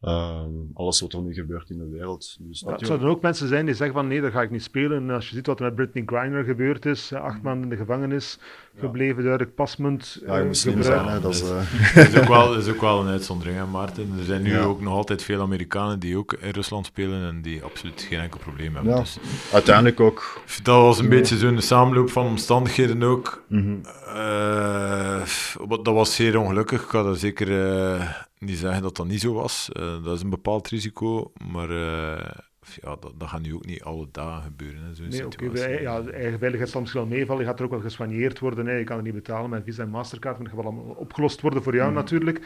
[0.00, 2.18] ehm, alles wat er nu gebeurt in de wereld.
[2.18, 4.62] Dus Ja, natuurlijk- zouden ook mensen zijn die zeggen van nee, daar ga ik niet
[4.62, 5.02] spelen.
[5.02, 7.68] En als je ziet wat er met Britney Griner gebeurd is, eh, acht maanden in
[7.70, 8.38] de gevangenis,
[8.78, 11.04] gebleven, duidelijk pasmunt ja, je eh, moet slim gebruikt.
[11.04, 11.42] zijn, hè, dat is...
[11.42, 14.14] eh, Dat is ook wel, is ook wel een uitzondering, hè, Maarten.
[14.18, 14.62] Er zijn nu Ja.
[14.62, 18.38] ook nog altijd veel Amerikanen die ook in Rusland spelen en die absoluut geen enkel
[18.40, 18.92] probleem hebben.
[18.94, 18.98] Ja.
[19.00, 19.18] Dus
[19.52, 23.44] uiteindelijk ook dat was een beetje zo'n samenloop van omstandigheden ook.
[23.48, 23.76] mhm,
[24.14, 25.22] Eh,
[25.82, 26.82] dat was zeer ongelukkig.
[26.82, 29.68] Ik ga er zeker eh, niet zeggen dat dat niet zo was.
[29.72, 31.32] Eh, dat is een bepaald risico.
[31.52, 32.30] Maar eh,
[32.82, 34.80] ja, dat, dat gaat nu ook niet alle dagen gebeuren.
[34.82, 35.80] Hè, zo'n Nee, situatie.
[35.80, 37.42] ja, de eigen veiligheid misschien wel meevallen.
[37.42, 38.66] Je gaat er ook wel geswanjeerd worden.
[38.66, 38.72] Hè.
[38.72, 40.38] Je kan er niet betalen met Visa en Mastercard.
[40.38, 42.40] Maar dat gaat wel opgelost worden voor jou natuurlijk.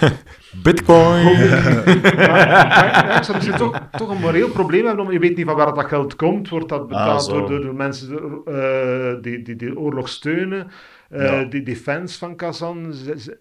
[0.62, 1.26] Bitcoin!
[1.26, 5.00] Ja, ik zou misschien toch, toch een moreel probleem hebben.
[5.04, 6.48] Omdat je weet niet van waar dat geld komt.
[6.48, 7.38] Wordt dat betaald zo.
[7.38, 10.70] door, door de mensen eh, die, die die oorlog steunen?
[11.10, 11.44] Ja.
[11.44, 12.94] die, die fans van Kazan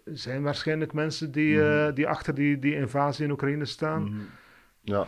[0.06, 1.66] zijn waarschijnlijk mensen die, Mhm.
[1.88, 4.04] eh, die achter die, die invasie in Oekraïne staan.
[4.04, 4.14] Mhm.
[4.84, 5.06] Ja.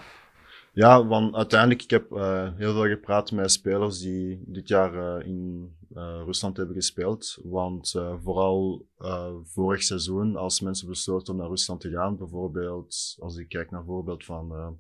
[0.76, 5.28] Ja, want uiteindelijk, ik heb eh, heel veel gepraat met spelers die dit jaar eh,
[5.28, 7.38] in eh, Rusland hebben gespeeld.
[7.44, 8.88] Want vooral
[9.44, 13.84] vorig seizoen, als mensen besloten om naar Rusland te gaan, bijvoorbeeld, als ik kijk naar
[13.84, 14.78] voorbeeld van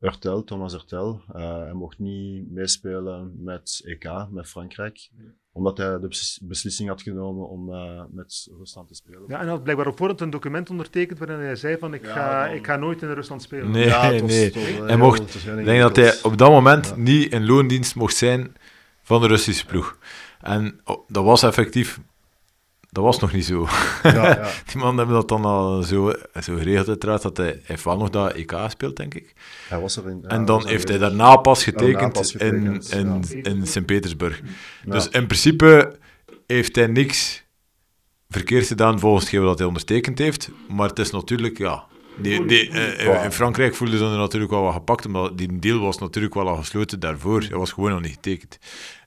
[0.00, 5.10] Ertel, Thomas Ertel, eh, hij mocht niet meespelen met EK, met Frankrijk,
[5.52, 9.22] omdat hij de bes- beslissing had genomen om eh, met Rusland te spelen.
[9.28, 12.04] Ja, en hij had blijkbaar op voorhand een document ondertekend waarin hij zei van ik,
[12.04, 13.70] Ja, ga, dan- ik ga nooit in Rusland spelen.
[13.70, 14.52] Nee, Ja, was- nee.
[14.52, 16.96] Hij mocht- Ik denk dat hij op dat moment Ja.
[16.96, 18.56] niet in loondienst mocht zijn
[19.02, 19.98] van de Russische ploeg.
[20.40, 22.00] En oh, dat was effectief...
[22.90, 23.68] Dat was nog niet zo.
[24.02, 24.50] Ja, ja.
[24.72, 26.12] Die man hebben dat dan al zo,
[26.42, 29.32] zo geregeld uiteraard, dat hij, hij heeft wel nog dat EK gespeeld, denk ik.
[29.68, 30.18] Hij was erin.
[30.22, 33.50] ja, en dan er heeft hij daarna pas Daarna getekend, pas getekend, in, in, ja.
[33.50, 34.40] in Sint-Petersburg.
[34.84, 34.92] Ja.
[34.92, 35.96] Dus in principe
[36.46, 37.44] heeft hij niks
[38.28, 40.50] verkeerd gedaan volgens hetgeen wat hij ondertekend heeft.
[40.68, 41.84] Maar het is natuurlijk, ja...
[42.20, 43.22] Die, die, eh, Ja.
[43.22, 46.48] in Frankrijk voelden ze er natuurlijk wel wat gepakt, omdat die deal was natuurlijk wel
[46.48, 47.40] al gesloten daarvoor.
[47.40, 48.58] Hij was gewoon nog niet getekend.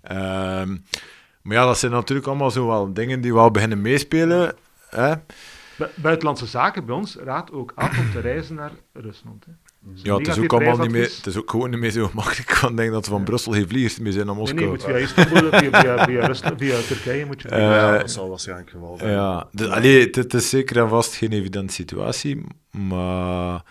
[0.02, 0.78] Ehm,
[1.44, 4.56] maar ja, dat zijn natuurlijk allemaal zo wel dingen die wel beginnen meespelen.
[4.90, 5.14] Hè?
[5.78, 9.46] Bu- Buitenlandse Zaken bij ons raadt ook af om te reizen naar Rusland.
[9.46, 9.52] Hè.
[9.94, 11.18] Ja, het is ook allemaal niet meer, reisadvies.
[11.18, 12.50] het is ook gewoon niet meer zo makkelijk.
[12.50, 14.66] Ik kan denken dat er van Brussel geen vliegers meer zijn naar Nee, Moskou.
[14.66, 17.98] nee, je moet via Istanbul, via, via, via, Rusland, via Turkije moet je Eh, ja,
[17.98, 19.12] dat zal waarschijnlijk het geval zijn.
[19.12, 23.64] Ja, dus, allee, het, het is zeker en vast geen evidente situatie, maar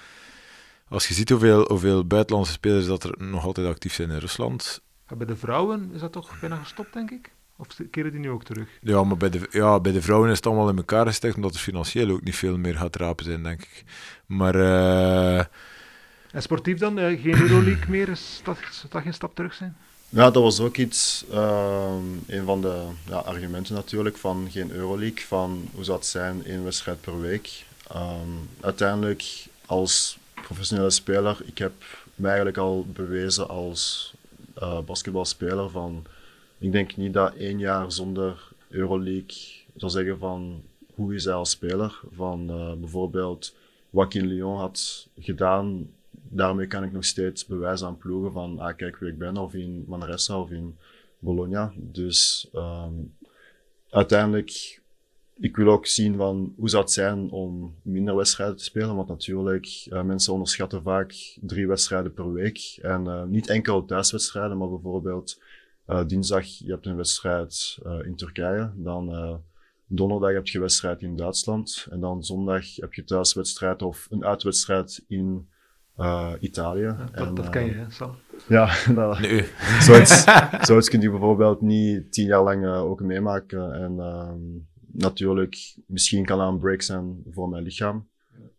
[0.89, 4.83] als je ziet hoeveel, hoeveel buitenlandse spelers dat er nog altijd actief zijn in Rusland,
[5.17, 7.31] Bij de vrouwen is dat toch bijna gestopt, denk ik?
[7.61, 8.69] Of keren die nu ook terug?
[8.81, 11.55] ja, maar bij de, ja, bij de vrouwen is het allemaal in elkaar gestekt, omdat
[11.55, 13.85] er financieel ook niet veel meer gaat rapen zijn, denk ik.
[14.27, 15.39] Maar eh,
[16.33, 16.99] En sportief dan?
[16.99, 18.09] Eh, geen Euroleague meer?
[18.09, 19.77] Is dat, zou dat geen stap terug zijn?
[20.09, 25.27] Ja, dat was ook iets, ehm, een van de ja, argumenten natuurlijk van geen Euroleague,
[25.27, 27.65] van hoe zou het zijn, één wedstrijd per week.
[27.91, 28.31] Ehm,
[28.61, 31.73] uiteindelijk, als professionele speler, ik heb
[32.15, 34.13] mij eigenlijk al bewezen als
[34.55, 36.07] eh, basketbalspeler van,
[36.61, 40.63] ik denk niet dat één jaar zonder Euroleague zou zeggen van,
[40.95, 42.01] hoe is hij als speler?
[42.13, 43.55] Van eh, bijvoorbeeld
[43.91, 48.59] wat ik in Lyon had gedaan, daarmee kan ik nog steeds bewijzen aan ploegen van,
[48.59, 50.77] ah, kijk wie ik ben, of in Manresa of in
[51.19, 51.73] Bologna.
[51.77, 52.93] Dus ehm,
[53.91, 54.81] uiteindelijk,
[55.39, 59.09] ik wil ook zien van hoe zou het zijn om minder wedstrijden te spelen, want
[59.09, 62.79] natuurlijk, eh, mensen onderschatten vaak drie wedstrijden per week.
[62.83, 65.39] En eh, niet enkel thuiswedstrijden, maar bijvoorbeeld
[65.91, 69.35] eh, dinsdag, je hebt een wedstrijd eh, in Turkije, dan eh,
[69.87, 74.25] donderdag heb je een wedstrijd in Duitsland, en dan zondag heb je thuiswedstrijd of een
[74.25, 75.49] uitwedstrijd in
[75.97, 76.81] eh, Italië.
[76.81, 78.15] Ja, dat, En, dat ken je, hè, Sal?
[78.49, 79.45] Ja, dat, nee,
[79.87, 80.25] zoiets,
[80.61, 83.73] zoiets kun je bijvoorbeeld niet tien jaar lang ook meemaken.
[83.73, 84.39] En ehm,
[84.93, 88.09] natuurlijk, misschien kan dat een break zijn voor mijn lichaam.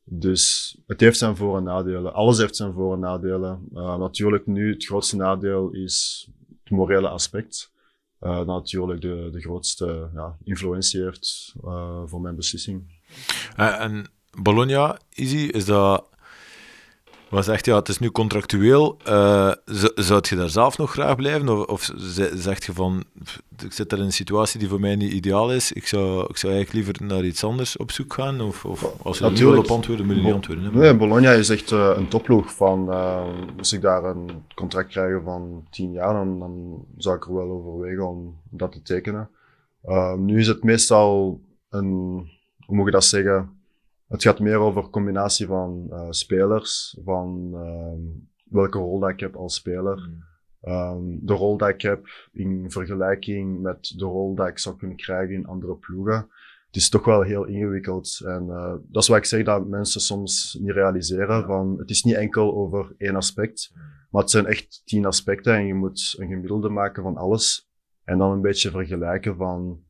[0.04, 2.14] Dus het heeft zijn voor- en nadelen.
[2.14, 3.68] Alles heeft zijn voor- en nadelen.
[3.74, 6.30] Eh, natuurlijk nu, het grootste nadeel is
[6.72, 7.72] morele aspect.
[8.20, 13.00] Dat natuurlijk de, de grootste ja, influentie heeft eh, voor mijn beslissing.
[13.56, 16.10] Eh, en Bologna, Easy, is dat...
[17.32, 18.98] Was echt, ja, het is nu contractueel.
[19.66, 21.50] Z- zou je daar zelf nog graag blijven?
[21.50, 23.04] Of, of ze- zeg je van,
[23.66, 25.72] ik zit daar in een situatie die voor mij niet ideaal is.
[25.72, 28.42] Ik zou, ik zou eigenlijk liever naar iets anders op zoek gaan?
[28.42, 29.64] Of, of als je niet wil Natuurlijk.
[29.64, 30.64] op antwoorden, moet je niet antwoorden.
[30.64, 30.72] Hè?
[30.80, 32.54] Nee, Bologna is echt eh, een topploeg.
[32.54, 33.24] Van, eh,
[33.58, 37.50] moest ik daar een contract krijgen van 10 jaar, dan, dan zou ik er wel
[37.50, 39.30] overwegen om dat te tekenen.
[40.18, 41.88] Nu is het meestal een,
[42.66, 43.50] hoe moet je dat zeggen?
[44.12, 48.00] Het gaat meer over combinatie van eh, spelers, van ehm,
[48.44, 50.10] welke rol dat ik heb als speler.
[50.62, 54.98] Ehm, de rol dat ik heb in vergelijking met de rol dat ik zou kunnen
[54.98, 56.30] krijgen in andere ploegen.
[56.68, 58.22] Het is toch wel heel ingewikkeld.
[58.26, 61.46] En eh, dat is wat ik zeg dat mensen soms niet realiseren.
[61.46, 63.72] Van, het is niet enkel over één aspect,
[64.10, 67.70] maar het zijn echt tien aspecten en je moet een gemiddelde maken van alles.
[68.04, 69.84] En dan een beetje vergelijken van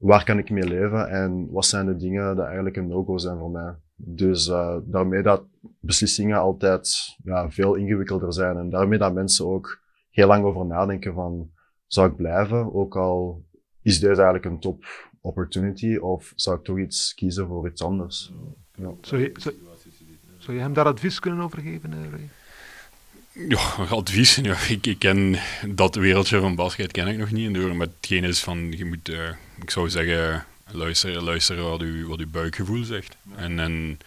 [0.00, 3.38] waar kan ik mee leven en wat zijn de dingen die eigenlijk een no-go zijn
[3.38, 3.74] voor mij.
[3.96, 5.42] Dus eh, daarmee dat
[5.80, 9.80] beslissingen altijd ja, veel ingewikkelder zijn en daarmee dat mensen ook
[10.10, 11.50] heel lang over nadenken van
[11.86, 13.44] zou ik blijven, ook al
[13.82, 14.84] is deze eigenlijk een top
[15.20, 18.32] opportunity of zou ik toch iets kiezen voor iets anders.
[18.74, 18.90] Ja.
[19.00, 19.54] Zou je, zou,
[20.38, 22.28] zou je hem daar advies kunnen over geven, eh, Ray?
[23.48, 24.34] Ja, advies.
[24.34, 25.36] Ja, ik, ik ken
[25.74, 27.46] dat wereldje van basket ken ik nog niet.
[27.46, 29.30] En door, maar hetgeen is van, je moet, uh,
[29.62, 33.16] ik zou zeggen, luisteren, luisteren wat, u, wat uw buikgevoel zegt.
[33.36, 33.98] En, en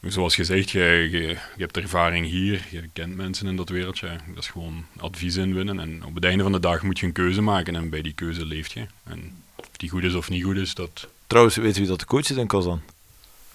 [0.00, 4.08] zoals gezegd, je, je, je, hebt ervaring hier, je kent mensen in dat wereldje.
[4.34, 5.80] Dat is gewoon advies inwinnen.
[5.80, 8.14] En op het einde van de dag moet je een keuze maken en bij die
[8.14, 8.86] keuze leef je.
[9.04, 11.08] En of die goed is of niet goed is, dat...
[11.26, 12.80] Trouwens, weet je wie dat de coach is in Kazan?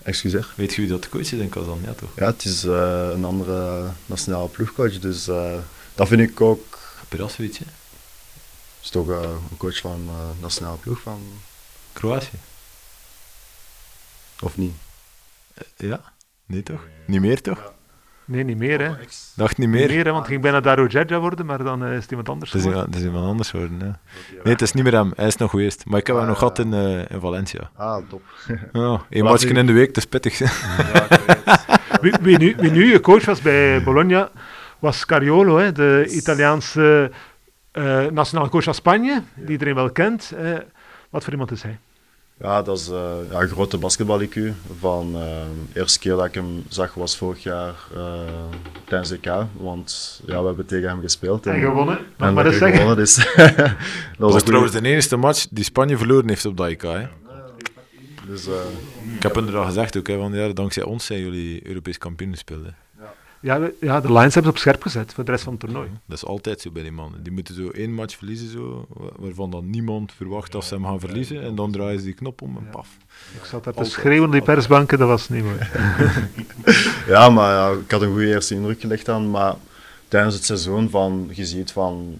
[0.03, 0.47] Excuseer?
[0.55, 1.79] Weet je wie dat de coach is in Kazan?
[1.85, 2.09] Ja, toch?
[2.15, 5.53] Ja, het is uh, een andere nationale ploegcoach, dus uh,
[5.95, 6.77] dat vind ik ook...
[7.09, 7.65] Perasovic, hè?
[8.81, 11.21] Is toch uh, een coach van de nationale ploeg van...
[11.93, 12.37] Kroatië?
[14.41, 14.73] Of niet?
[15.75, 16.01] ja.
[16.45, 16.81] Nee toch?
[17.05, 17.73] Niet meer toch?
[18.29, 18.91] Nee, niet meer hè.
[19.35, 19.79] Dacht niet meer?
[19.79, 22.09] Niet meer hè, want het ging bijna Daro Jedja worden, maar dan uh, is het
[22.09, 23.99] iemand anders Het is, het is iemand anders worden, ja.
[24.43, 25.11] Nee, het is niet meer hem.
[25.15, 25.85] Hij is nog geweest.
[25.85, 27.69] Maar ik heb hem nog gehad in, uh, in Valencia.
[27.75, 28.21] Ah, top.
[28.73, 30.37] Oh, Eén matchje in de week, dat is pittig.
[30.37, 30.49] Ja,
[32.01, 34.29] wie, wie, nu, wie nu je coach was bij Bologna,
[34.79, 37.11] was Cariolo, hè, de Italiaanse
[37.79, 40.33] uh, nationale coach van Spanje, die iedereen wel kent.
[41.09, 41.79] wat voor iemand is hij?
[42.41, 44.39] Ja, dat is uh, ja, een grote basketbal-IQ.
[44.79, 45.21] Van, uh,
[45.73, 48.21] de eerste keer dat ik hem zag was vorig jaar uh,
[48.85, 49.31] tijdens EK.
[49.57, 51.45] Want ja, we hebben tegen hem gespeeld.
[51.45, 51.99] En, en gewonnen.
[52.17, 52.95] En maar dat gewonnen.
[52.95, 53.75] Dus, dat
[54.17, 56.81] was, was trouwens de enige match die Spanje verloren heeft op dat EK.
[56.81, 57.07] Hè?
[58.27, 58.47] Dus,
[59.15, 62.65] ik heb inderdaad gezegd ook, hè, van, ja, dankzij ons zijn jullie Europees kampioen gespeeld.
[63.41, 65.89] Ja, ja, de Lions hebben ze op scherp gezet voor de rest van het toernooi.
[66.05, 67.23] Dat is altijd zo bij die mannen.
[67.23, 70.99] Die moeten zo één match verliezen, zo, waarvan dan niemand verwacht dat ze hem gaan
[70.99, 71.41] verliezen.
[71.43, 72.97] En dan draaien ze die knop om en paf.
[73.39, 75.57] Ik zat daar te schreeuwen op die persbanken, dat was niet mooi.
[77.13, 79.29] ja, maar ja, ik had een goede eerste indruk gelegd aan.
[79.29, 79.55] Maar
[80.07, 82.17] tijdens het seizoen van, je ziet van,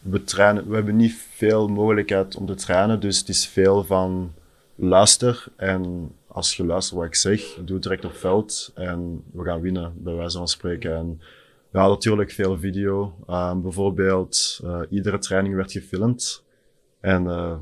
[0.00, 3.00] we, trainen, we hebben niet veel mogelijkheid om te trainen.
[3.00, 4.32] Dus het is veel van
[4.74, 9.44] luister en als je luistert wat ik zeg, doe het direct op veld en we
[9.44, 10.94] gaan winnen, bij wijze van spreken.
[10.94, 11.20] En
[11.72, 13.14] ja, natuurlijk veel video.
[13.30, 16.44] Um, bijvoorbeeld, uh, iedere training werd gefilmd.
[17.00, 17.52] En uh,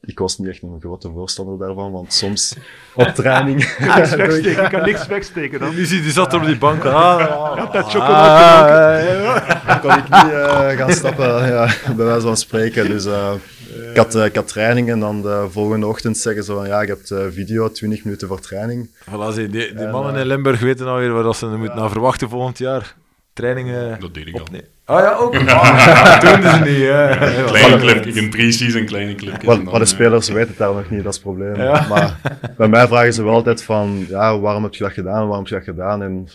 [0.00, 2.56] ik was niet echt een grote voorstander daarvan, want soms
[2.94, 3.64] op training...
[3.64, 5.74] ik, kan niks wegsteken, ik kan niks wegsteken dan.
[5.74, 6.84] Nu zie die zat op die bank.
[6.84, 9.42] Ah, dat chocolade.
[9.66, 12.88] Dan kon ik niet uh, gaan stappen, ja, bij wijze van spreken.
[12.88, 13.06] Dus
[13.90, 16.80] ik had, uh, ik had training en dan de volgende ochtend zeggen ze van ja,
[16.80, 18.88] je hebt uh, video, 20 minuten voor training.
[18.88, 22.58] Voilà, die, die en, mannen in Limburg weten alweer waar ze moeten naar verwachten volgend
[22.58, 22.94] jaar.
[23.32, 24.00] Trainingen.
[24.00, 24.46] Dat deed ik al.
[24.84, 25.36] Ah ja, ook.
[25.36, 26.82] Ah, dat doen ze niet.
[26.82, 27.44] Hè.
[27.44, 29.46] Kleine clipje, een pre-season kleine clipje.
[29.46, 31.54] Maar, maar de spelers weten het daar nog niet, dat is het probleem.
[31.54, 31.86] Ja.
[31.88, 32.20] Maar
[32.56, 35.46] bij mij vragen ze wel altijd van, ja, waarom heb je dat gedaan, waarom heb
[35.46, 36.02] je dat gedaan?
[36.02, 36.28] En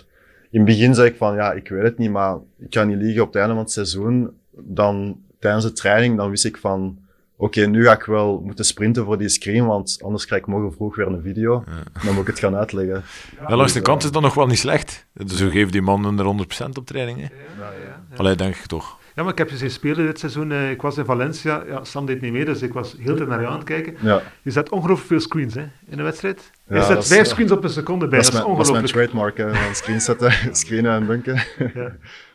[0.51, 2.97] in het begin zei ik van, ja, ik weet het niet, maar ik kan niet
[2.97, 4.31] liegen op het einde van het seizoen.
[4.51, 6.97] Dan tijdens de training, dan wist ik van,
[7.35, 10.73] oké, nu ga ik wel moeten sprinten voor die screen, want anders krijg ik morgen
[10.73, 11.63] vroeg weer een video.
[12.03, 13.03] Dan moet ik het gaan uitleggen.
[13.47, 15.05] Ja, langs de kant is dat nog wel niet slecht.
[15.13, 17.19] Dus zo geeft die man er 100% op training.
[17.19, 17.27] Hè?
[17.59, 18.17] Ja, ja.
[18.17, 19.01] Allee, denk ik toch.
[19.15, 20.51] Ja, maar ik heb je zien spelen dit seizoen.
[20.51, 21.63] Uh, ik was in Valencia.
[21.67, 23.95] Ja, Sam deed niet mee, dus ik was heel tijd naar je aan het kijken.
[23.99, 24.21] Ja.
[24.41, 26.51] Je zet ongelooflijk veel screens hè, in een wedstrijd.
[26.67, 28.19] Je ja, zet vijf screens op een seconde bij.
[28.19, 28.79] Dat is, dat is ongelooflijk.
[28.79, 31.43] Dat is mijn trademark, van screens zetten, screenen en dunken.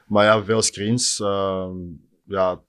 [0.07, 1.21] maar ja, veel screens.
[1.21, 1.67] Uh,
[2.25, 2.61] ja,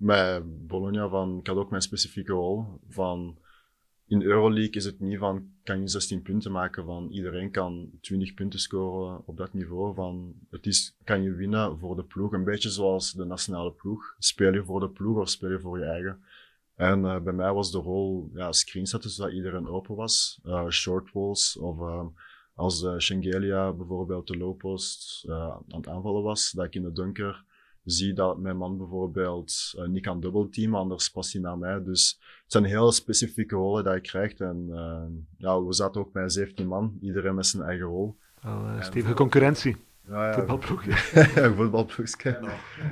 [0.00, 3.38] met Bologna van, ik had ook mijn specifieke rol van
[4.06, 8.34] in Euroleague is het niet van kan je 16 punten maken van iedereen kan 20
[8.34, 12.32] punten scoren op dat niveau van het is kan je winnen voor de ploeg.
[12.32, 14.14] Een beetje zoals de nationale ploeg.
[14.18, 16.22] Speel je voor de ploeg of speel je voor je eigen?
[16.74, 20.40] En uh, bij mij was de rol ja, screensetten zodat iedereen open was.
[20.46, 22.06] Uh, short walls of uh,
[22.54, 26.92] als uh, Shengelia bijvoorbeeld de low post aan het aanvallen was dat ik in de
[26.92, 27.44] dunker
[27.84, 31.82] zie dat mijn man bijvoorbeeld uh, niet kan dubbelteamen, anders past hij naar mij.
[31.82, 34.40] Dus het zijn heel specifieke rollen die je krijgt.
[34.40, 35.02] En uh,
[35.36, 38.16] ja, we zaten ook met 17 man, iedereen met zijn eigen rol.
[38.44, 39.76] Uh, stevige concurrentie.
[40.08, 40.84] Ja, ja, voetbalploeg.
[41.34, 42.38] ja, voetbalploegje.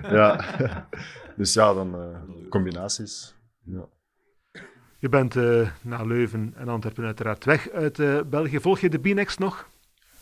[0.03, 0.89] ja.
[1.36, 1.97] dus ja, dan
[2.49, 3.34] combinaties.
[3.64, 3.89] Ja.
[4.99, 5.34] Je bent
[5.82, 8.61] na Leuven en Antwerpen uiteraard weg uit België.
[8.61, 9.68] Volg je de B-Next nog?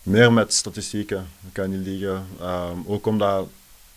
[0.03, 2.25] Meer met statistieken, kan niet liegen.
[2.41, 3.49] Um, ook omdat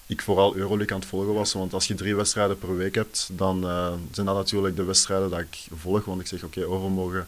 [0.10, 1.54] ik vooral Euroleague aan het volgen was.
[1.54, 5.30] Want als je drie wedstrijden per week hebt, dan uh, zijn dat natuurlijk de wedstrijden
[5.30, 6.06] dat ik volg.
[6.06, 7.28] Want ik zeg, oké, okay, overmorgen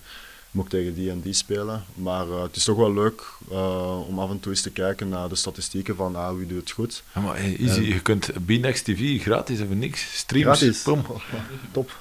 [0.52, 1.84] moet ik tegen die en die spelen.
[1.94, 5.10] Maar uh, het is toch wel leuk uh, om af en toe eens te kijken
[5.10, 7.04] naar de statistieken van ah, wie doet het goed.
[7.16, 10.18] Ja, maar hey, easy, je kunt BNext TV gratis even niks.
[10.18, 10.82] Streams, gratis.
[10.82, 11.06] Pom.
[11.72, 11.96] top.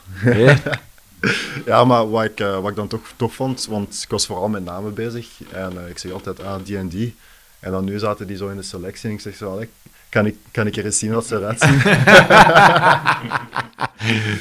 [1.66, 4.64] ja, maar wat ik, wat ik dan toch tof vond, want ik was vooral met
[4.64, 5.28] namen bezig.
[5.50, 7.14] En ik zeg altijd, ah, die en die.
[7.58, 9.64] En dan nu zaten die zo in de selectie en ik zeg zo,
[10.11, 11.80] kan, ik, kan ik er eens zien wat ze eruit zien?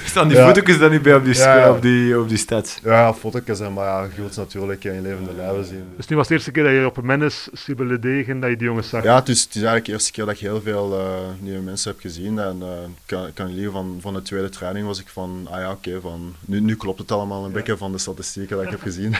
[0.05, 0.45] Staan die Ja.
[0.53, 1.71] foto's dan niet bij op die, Ja, ja.
[1.71, 2.79] Op die, op die stats?
[2.83, 5.83] ja, foto's, maar ja, je wilt ze natuurlijk in levende lijven zien.
[5.95, 8.49] Dus nu was het de eerste keer dat je op een Mennis, Sibylle Degen, dat
[8.49, 9.03] je die jongens zag.
[9.03, 11.05] Ja, het is, het is eigenlijk de eerste keer dat ik heel veel eh,
[11.39, 12.39] nieuwe mensen heb gezien.
[12.39, 15.47] En eh, ik kan, ik kan liever van, van de tweede training was ik van,
[15.51, 18.65] ah ja, oké, van nu, nu klopt het allemaal een beetje van de statistieken dat
[18.65, 19.15] ik heb gezien.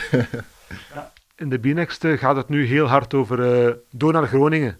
[1.36, 4.76] In de B-Next eh, gaat het nu heel hard over eh, door naar Groningen.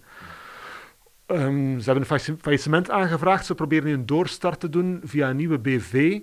[1.30, 3.46] Ehm, ze hebben een faillissement aangevraagd.
[3.46, 6.20] Ze proberen nu een doorstart te doen via een nieuwe BV.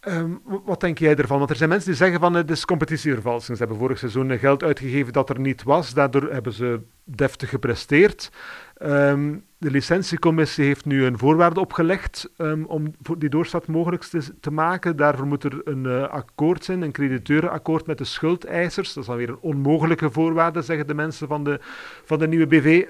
[0.00, 0.30] Ehm,
[0.64, 1.38] wat denk jij ervan?
[1.38, 3.56] Want er zijn mensen die zeggen van het is competitievervalsing.
[3.56, 5.94] Ze hebben vorig seizoen geld uitgegeven dat er niet was.
[5.94, 8.30] Daardoor hebben ze deftig gepresteerd.
[8.74, 12.30] Ehm, de licentiecommissie heeft nu een voorwaarde opgelegd
[12.66, 14.96] om die doorstart mogelijk te, te maken.
[14.96, 18.92] Daarvoor moet er een eh, akkoord zijn, een crediteurenakkoord met de schuldeisers.
[18.92, 21.58] Dat is dan weer een onmogelijke voorwaarde, zeggen de mensen van de,
[22.04, 22.86] van de nieuwe BV.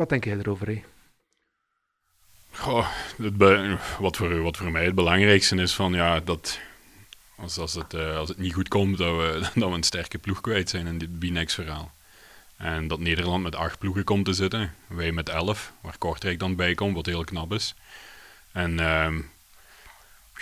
[0.00, 0.66] Wat denk jij erover?
[0.66, 0.82] Hè?
[2.50, 2.88] Goh,
[3.98, 6.60] wat, voor, wat voor mij het belangrijkste is van ja, dat
[7.36, 10.18] als, als, het, eh, als het niet goed komt, dat we, dat we een sterke
[10.18, 11.92] ploeg kwijt zijn in dit B-Next-verhaal.
[12.56, 16.56] En dat Nederland met acht ploegen komt te zitten, wij met elf, waar Kortrijk dan
[16.56, 17.74] bij komt, wat heel knap is.
[18.52, 19.20] En ehm,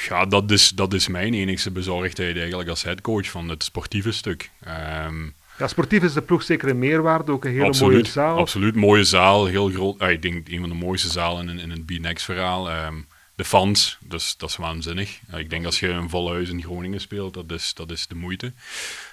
[0.09, 4.50] ja, dat is, dat is mijn enigste bezorgdheid eigenlijk als headcoach van het sportieve stuk.
[4.61, 5.28] Ehm,
[5.59, 8.38] Ja, sportief is de ploeg zeker een meerwaarde, ook een hele absoluut, mooie zaal.
[8.38, 9.98] Absoluut, mooie zaal, heel groot.
[9.98, 12.70] ah, ik denk een van de mooiste zalen in, in het B-Next-verhaal.
[12.70, 12.94] Ehm,
[13.34, 15.20] de fans, dus dat is waanzinnig.
[15.36, 18.14] Ik denk als je een vol huis in Groningen speelt, dat is, dat is de
[18.14, 18.52] moeite.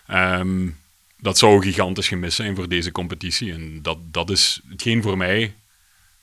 [0.08, 0.68] Ehm,
[1.18, 3.54] dat zou gigantisch gemist zijn voor deze competitie.
[3.54, 5.56] En dat, dat is hetgeen voor mij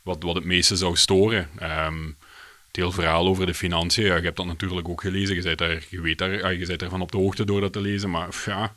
[0.02, 1.48] wat, wat het meeste zou storen.
[1.58, 2.06] Ehm,
[2.66, 5.34] het hele verhaal over de financiën, ja, je hebt dat natuurlijk ook gelezen.
[5.34, 7.72] Je bent, daar, je weet daar, ah, je bent ervan op de hoogte door dat
[7.72, 8.10] te lezen.
[8.10, 8.76] Maar ja,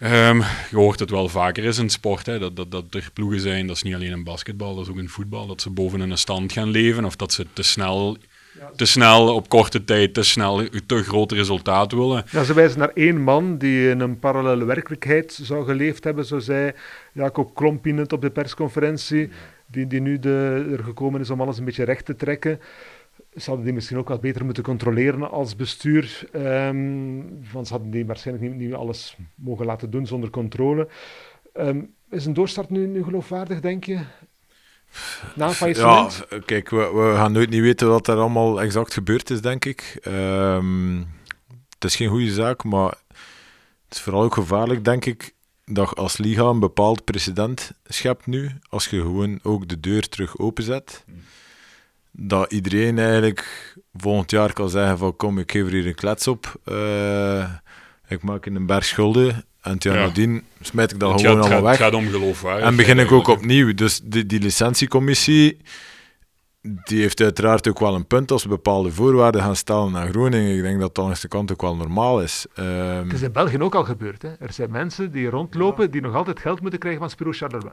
[0.00, 0.36] Ehm,
[0.70, 3.66] je hoort het wel vaker eens in sport, hè, dat, dat, dat er ploegen zijn,
[3.66, 6.18] dat is niet alleen in basketbal, dat is ook in voetbal, dat ze boven een
[6.18, 8.16] stand gaan leven of dat ze te snel,
[8.76, 12.24] te snel op korte tijd te snel te groot resultaat willen.
[12.30, 16.38] Ja, ze wijzen naar één man die in een parallele werkelijkheid zou geleefd hebben, zo
[16.38, 16.72] zei
[17.12, 19.30] Jacob Klompien het op de persconferentie,
[19.66, 22.60] die, die nu de, er gekomen is om alles een beetje recht te trekken.
[23.34, 27.22] Zouden die misschien ook wat beter moeten controleren als bestuur, ehm,
[27.52, 30.88] want ze hadden die waarschijnlijk niet, niet alles mogen laten doen zonder controle.
[31.52, 34.00] Ehm, is een doorstart nu, nu geloofwaardig, denk je?
[35.34, 36.08] Na een Ja,
[36.44, 39.98] kijk, we, we gaan nooit niet weten wat er allemaal exact gebeurd is, denk ik.
[40.02, 40.98] Ehm,
[41.74, 42.94] het is geen goede zaak, maar
[43.84, 48.50] het is vooral ook gevaarlijk, denk ik, dat als liga een bepaald precedent schept nu,
[48.68, 51.04] als je gewoon ook de deur terug openzet.
[52.12, 56.26] Dat iedereen eigenlijk volgend jaar kan zeggen van kom, ik geef er hier een klets
[56.28, 56.54] op.
[56.64, 57.44] eh,
[58.08, 59.44] ik maak een berg schulden.
[59.60, 59.98] En toen Ja.
[59.98, 61.86] nadien smijt ik dat Het gewoon gaat, allemaal het weg.
[61.88, 62.64] gaat om geloofwaardig.
[62.66, 63.74] En begin ik ook opnieuw.
[63.74, 65.56] Dus die, die licentiecommissie,
[66.62, 70.56] die heeft uiteraard ook wel een punt als we bepaalde voorwaarden gaan stellen aan Groningen.
[70.56, 72.46] Ik denk dat dat langs de kant ook wel normaal is.
[72.54, 74.22] Ehm, Het is in België ook al gebeurd.
[74.22, 74.28] Hè?
[74.38, 77.72] Er zijn mensen die rondlopen die nog altijd geld moeten krijgen van Spiro Charleroi.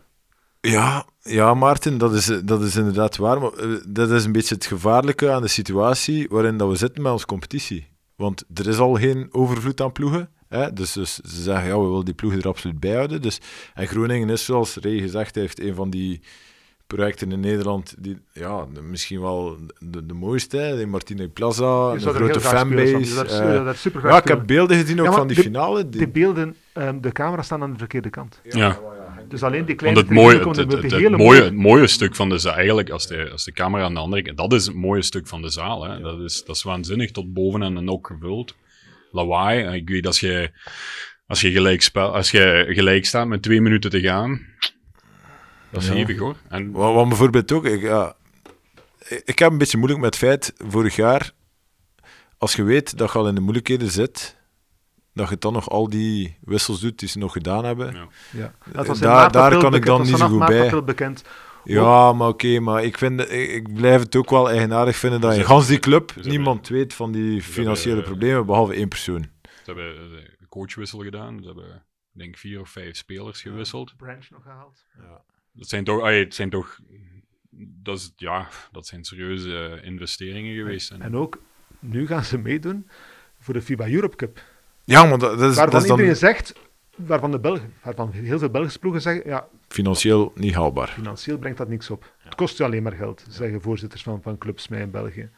[0.72, 3.40] Ja, ja, Maarten, dat is, dat is inderdaad waar.
[3.42, 7.02] Maar eh, dat is een beetje het gevaarlijke aan de situatie waarin dat we zitten
[7.04, 7.88] met onze competitie.
[8.16, 10.30] Want er is al geen overvloed aan ploegen.
[10.48, 10.74] Hè?
[10.74, 13.22] Dus, dus ze zeggen, ja, we willen die ploegen er absoluut bij houden.
[13.22, 13.40] Dus,
[13.74, 16.22] en Groningen is, zoals Ray gezegd heeft, een van die
[16.88, 20.58] projecten in Nederland die ja, de- misschien wel de, de mooiste.
[20.58, 20.86] Hè?
[20.86, 23.26] Martine Plaza, een grote fanbase.
[23.26, 25.90] Eh, super graag ja, ik heb beelden gezien ook Ja, van die de- finale.
[25.90, 28.40] Die, De beelden, ehm, de camera's staan aan de verkeerde kant.
[28.44, 28.80] Ja.
[29.30, 32.54] Dus alleen die Want kleine het mooie, het, mooie, het mooie stuk van de zaal,
[32.54, 35.28] eigenlijk, als de, als de camera aan de andere kant, dat is het mooie stuk
[35.28, 35.84] van de zaal.
[35.84, 36.00] Hè.
[36.00, 38.56] Dat, is, dat is waanzinnig, tot boven en dan ook gevuld.
[39.12, 40.52] Lawaai, ik weet, als je,
[41.28, 44.46] als je, gelijk, spel, als je gelijk staat met twee minuten te gaan,
[45.70, 45.94] dat is Ja.
[45.94, 46.36] hevig hoor.
[46.50, 48.16] En, Wat, wat bijvoorbeeld ook, ik, ja,
[49.08, 51.32] ik- ik heb een beetje moeilijk met het feit, vorig jaar,
[52.38, 54.38] als je weet dat je al in de moeilijkheden zit,
[55.18, 57.94] dat je dan nog al die wissels doet die ze nog gedaan hebben.
[57.94, 58.08] Ja.
[58.32, 58.54] Ja.
[58.72, 60.84] Dat was in Daar- kan ik bekend- dan niet zo goed bij.
[60.84, 61.24] bekend.
[61.64, 65.36] Ja, maar oké, maar ik, vind, ik, ik blijf het ook wel eigenaardig vinden dat
[65.36, 69.22] in gans die club niemand weet van die financiële hebben, eh, problemen, behalve één persoon.
[69.42, 70.02] Ze hebben eh,
[70.40, 71.66] een coachwissel gedaan, ze hebben,
[72.14, 73.94] ik denk, vier of vijf spelers gewisseld.
[73.98, 74.86] Branch nog gehaald.
[75.54, 76.80] Dat zijn toch, ah, het zijn toch,
[77.84, 80.92] dat, is, ja, dat zijn serieuze eh, investeringen geweest.
[80.92, 81.42] En, En ook,
[81.80, 82.90] nu gaan ze meedoen
[83.40, 84.42] voor de FIBA Europe Cup.
[84.88, 86.54] Ja, maar dat, dat is, Waarvan dat is dan iedereen zegt,
[86.96, 90.88] waarvan, de Belgen, waarvan heel veel Belgische ploegen zeggen, ja, financieel niet haalbaar.
[90.88, 92.14] financieel brengt dat niks op.
[92.18, 95.30] Het kost je alleen maar geld, zeggen voorzitters van, van clubs mij in België.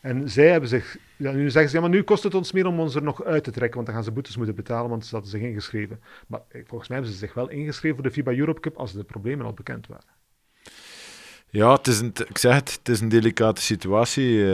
[0.00, 2.66] En zij hebben zich, ja, nu zeggen ze, ja, maar nu kost het ons meer
[2.66, 5.06] om ons er nog uit te trekken, want dan gaan ze boetes moeten betalen, want
[5.06, 6.00] ze hadden zich ingeschreven.
[6.26, 8.92] Maar eh, volgens mij hebben ze zich wel ingeschreven voor de FIBA Europe Cup als
[8.92, 10.06] de problemen al bekend waren.
[11.48, 14.32] Ja, het is een, ik zeg het, het is een delicate situatie.
[14.32, 14.46] Uh,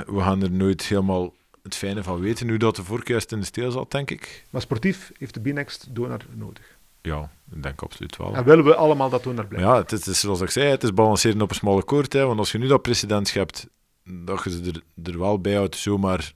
[0.00, 1.32] we gaan er nooit helemaal
[1.64, 4.44] het fijne van weten hoe dat de voorkeur in de steel zat, denk ik.
[4.50, 6.78] Maar sportief heeft de B-Next donor nodig.
[7.02, 8.34] Ja, ik denk absoluut wel.
[8.34, 9.70] En willen we allemaal dat donor blijven?
[9.70, 12.12] Ja, het is, zoals ik zei, het is balanceren op een smalle koord.
[12.12, 13.66] Hè, want als je nu dat precedent hebt,
[14.04, 16.32] dat je ze er, er wel bij houdt, zomaar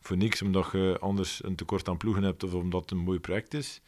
[0.00, 3.18] voor niks, omdat je anders een tekort aan ploegen hebt of omdat het een mooi
[3.18, 3.80] project is.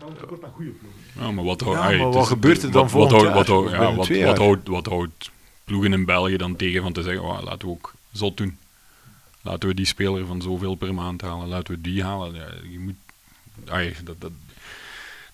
[0.00, 1.00] Een tekort aan goede ploegen.
[1.18, 4.08] Ja, maar wat, ja, maar wat gebeurt er dan volgend wat, wat, wat, ja, wat,
[4.08, 5.30] wat, houdt, wat houdt
[5.64, 8.58] ploegen in België dan tegen van te zeggen, oh, laten we ook zot doen.
[9.44, 12.34] Laten we die speler van zoveel per maand halen, laten we die halen.
[12.34, 12.94] Ja, je moet,
[14.04, 14.30] dat, dat,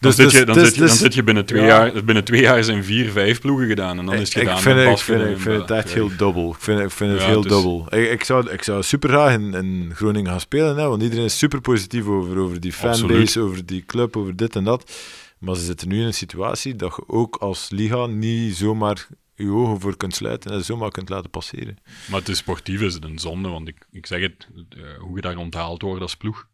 [0.00, 1.66] dus, dan, dus, zit je, dan, dus, zit je, dan zit je binnen twee, ja.
[1.66, 4.56] jaar, binnen twee jaar zijn vier, vijf ploegen gedaan en dan is het gedaan.
[4.56, 6.50] Ik vind, ik vind, ik vind het echt heel dubbel.
[6.50, 7.86] Ik vind, ik vind het heel dus, dubbel.
[7.90, 11.24] Ik, ik, zou, ik zou super graag in, in Groningen gaan spelen, hè, want iedereen
[11.24, 14.92] is super positief over, over die fanbase, over die club, over dit en dat.
[15.38, 19.06] Maar ze zitten nu in een situatie dat je ook als Liga niet zomaar
[19.40, 21.78] je ogen voor kunt sluiten en zomaar kunt laten passeren.
[22.08, 25.16] Maar het is sportief is het een zonde, want ik, ik zeg het, uh, hoe
[25.16, 26.48] je daar onthaald wordt als ploeg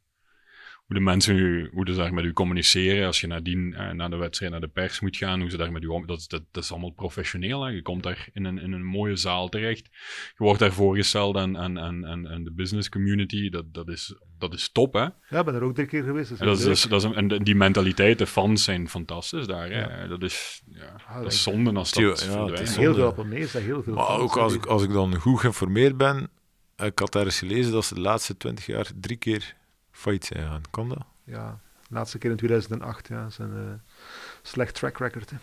[0.87, 3.07] hoe de mensen u, hoe ze daar met u communiceren.
[3.07, 5.72] Als je nadien uh, naar de wedstrijd, naar de pers moet gaan, hoe ze daar
[5.72, 6.07] met u om.
[6.07, 7.62] Dat, dat, dat is allemaal professioneel.
[7.62, 7.70] Hè.
[7.70, 9.89] Je komt daar in een, in een mooie zaal terecht.
[10.37, 13.49] Je wordt daar voorgesteld aan, aan, aan, aan de business community.
[13.49, 15.01] Dat, dat, is, dat is top, hè?
[15.01, 16.39] Ja, ik ben er ook drie keer geweest.
[16.39, 19.70] Dat is, dat is, dat is, en die mentaliteit, de fans zijn fantastisch daar.
[19.70, 20.09] Hè.
[20.09, 22.76] Dat is, ja, ah, dat is zonde als dat ja, verdwijnt.
[22.76, 25.97] Heel veel op is heel veel Maar ook als ik, als ik dan goed geïnformeerd
[25.97, 26.28] ben,
[26.76, 29.57] ik had daar eens gelezen dat ze de laatste twintig jaar drie keer
[29.97, 30.62] failliet zijn gegaan.
[30.70, 31.05] Kan dat?
[31.24, 33.09] Ja, de laatste keer in 2008.
[33.09, 33.94] Ja, zijn uh,
[34.42, 35.30] slecht track record.
[35.30, 35.36] Hè.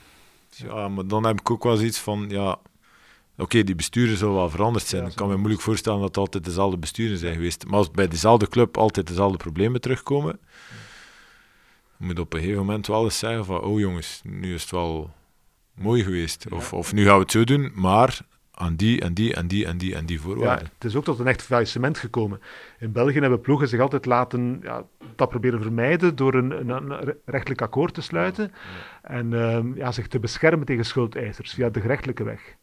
[0.49, 2.59] Ja, maar dan heb ik ook wel zoiets van, ja,
[3.37, 5.05] oké, die besturen zullen wel veranderd zijn.
[5.05, 7.65] ik kan me moeilijk voorstellen dat het altijd dezelfde besturen zijn geweest.
[7.65, 10.75] Maar als bij dezelfde club altijd dezelfde problemen terugkomen, ja.
[11.97, 15.13] moet op een gegeven moment wel eens zeggen van, oh jongens, nu is het wel
[15.73, 16.51] mooi geweest.
[16.51, 18.21] Of, of nu gaan we het zo doen, maar
[18.55, 20.65] aan die en die en die en die en die voorwaarden.
[20.65, 22.41] Ja, het is ook tot een echt faillissement gekomen.
[22.79, 24.85] In België hebben ploegen zich altijd laten ja,
[25.15, 28.51] dat proberen vermijden door een, een, rechtelijk akkoord te sluiten
[29.01, 32.55] en um, ja, zich te beschermen tegen schuldeisers via de gerechtelijke weg.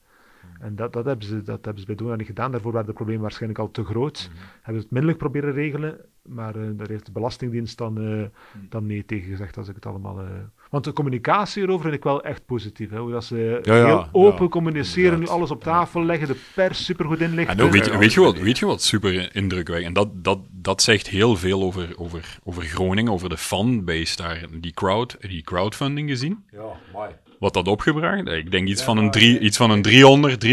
[0.61, 2.51] En dat, dat, hebben ze, dat hebben ze bij Dona niet gedaan.
[2.51, 4.31] Daarvoor waren de problemen waarschijnlijk al te groot.
[4.33, 8.25] Mm Hebben ze het minderlijk proberen regelen, maar uh, daar heeft de Belastingdienst dan, uh,
[8.69, 10.21] dan nee tegen gezegd als ik het allemaal...
[10.21, 10.29] Uh...
[10.71, 12.91] Want de communicatie erover vind ik wel echt positief.
[12.91, 12.99] Hè?
[12.99, 16.85] Hoe dat ze ja, ja, heel open communiceren, nu alles op tafel leggen, de pers
[16.85, 17.59] supergoed inlichten.
[17.59, 19.97] En weet, weet, je wat, weet je wat super indrukwekkend?
[19.97, 24.45] En dat, dat, dat zegt heel veel over, over, over Groningen, over de fanbase daar.
[24.61, 26.45] Die, crowd, die crowdfunding gezien.
[26.51, 28.27] Ja, mooi wat dat opgebracht?
[28.27, 30.45] Ik denk iets, van, een drie, iets van een 300,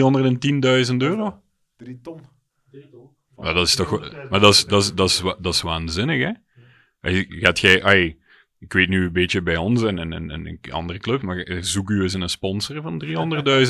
[0.91, 1.41] 310.000 euro.
[1.77, 2.21] 3 ton.
[3.35, 3.99] Maar dat is toch...
[4.29, 6.31] Maar dat is, dat is, dat is, dat is waanzinnig, hè?
[7.27, 7.83] Gaat jij...
[7.83, 8.17] Ai,
[8.59, 11.89] ik weet nu een beetje bij ons en, en, en, een andere club, maar zoek
[11.89, 13.11] u eens een sponsor van 300.000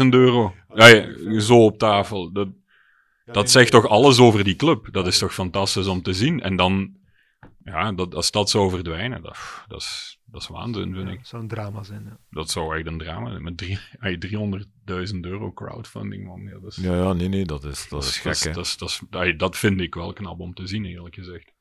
[0.09, 0.55] euro.
[0.75, 2.31] Ja, zo op tafel.
[2.31, 2.47] Dat,
[3.25, 4.87] dat zegt toch alles over die club?
[4.91, 6.41] Dat is toch fantastisch om te zien?
[6.41, 6.95] En dan,
[7.67, 9.37] ja, dat, als dat zou verdwijnen, dat,
[9.67, 11.17] dat is dat is waanzin, vind ik.
[11.17, 12.17] Dat zou een drama zijn, ja.
[12.29, 13.43] Dat zou echt een drama zijn.
[13.43, 13.63] Met
[15.13, 16.41] 300.000 euro crowdfunding, man.
[16.41, 19.39] Ja, dat is, ja, ja, nee, nee, dat is, dat is gek, dat, dat, dat,
[19.39, 21.51] dat vind ik wel knap om te zien, eerlijk gezegd.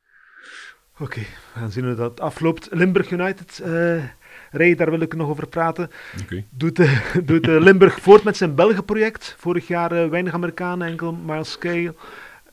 [0.99, 2.69] Oké, we gaan zien hoe dat afloopt.
[2.71, 4.05] Limburg United, uh,
[4.51, 5.91] Ray, daar wil ik nog over praten.
[6.23, 6.47] Okay.
[6.51, 9.35] Doet, uh, doet uh, Limburg voort met zijn Belgen-project.
[9.39, 11.95] Vorig jaar weinig Amerikanen, enkel Miles Scale.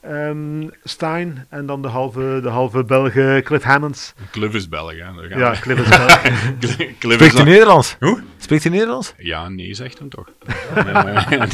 [0.07, 4.13] Um, Stein en dan de halve, de halve Belgen Cliff Hammonds.
[4.31, 5.37] Cliff is Belg, hè?
[5.39, 6.21] Ja, Cliff is Belg.
[6.99, 7.95] Cliff Spreekt hij Nederlands?
[7.99, 8.21] Hoe?
[8.37, 9.13] Spreekt hij Nederlands?
[9.17, 10.25] Ja, nee, zegt hem toch.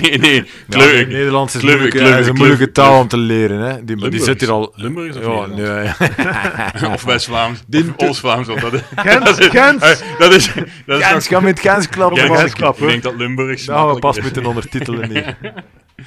[0.01, 0.43] nee, nee.
[0.69, 3.83] Cliff, ja, Nederlands is, Cliff, moeilijke, Cliff, is een moeilijke taal om te leren, hè?
[3.83, 4.73] Die, die zit hier al...
[4.75, 6.91] Limburg is ja, nee.
[6.93, 7.59] of West-Vlaams.
[7.71, 8.47] Of Oost-Vlaams.
[8.47, 8.57] Dat,
[8.95, 10.03] Gens, Gens.
[10.17, 10.53] Dat is...
[10.85, 12.23] Dat is Gens, kan met Gens klappen.
[12.45, 13.65] Ik denk dat Limburg...
[13.65, 15.25] Nou, we pas moeten ondertitelen niet.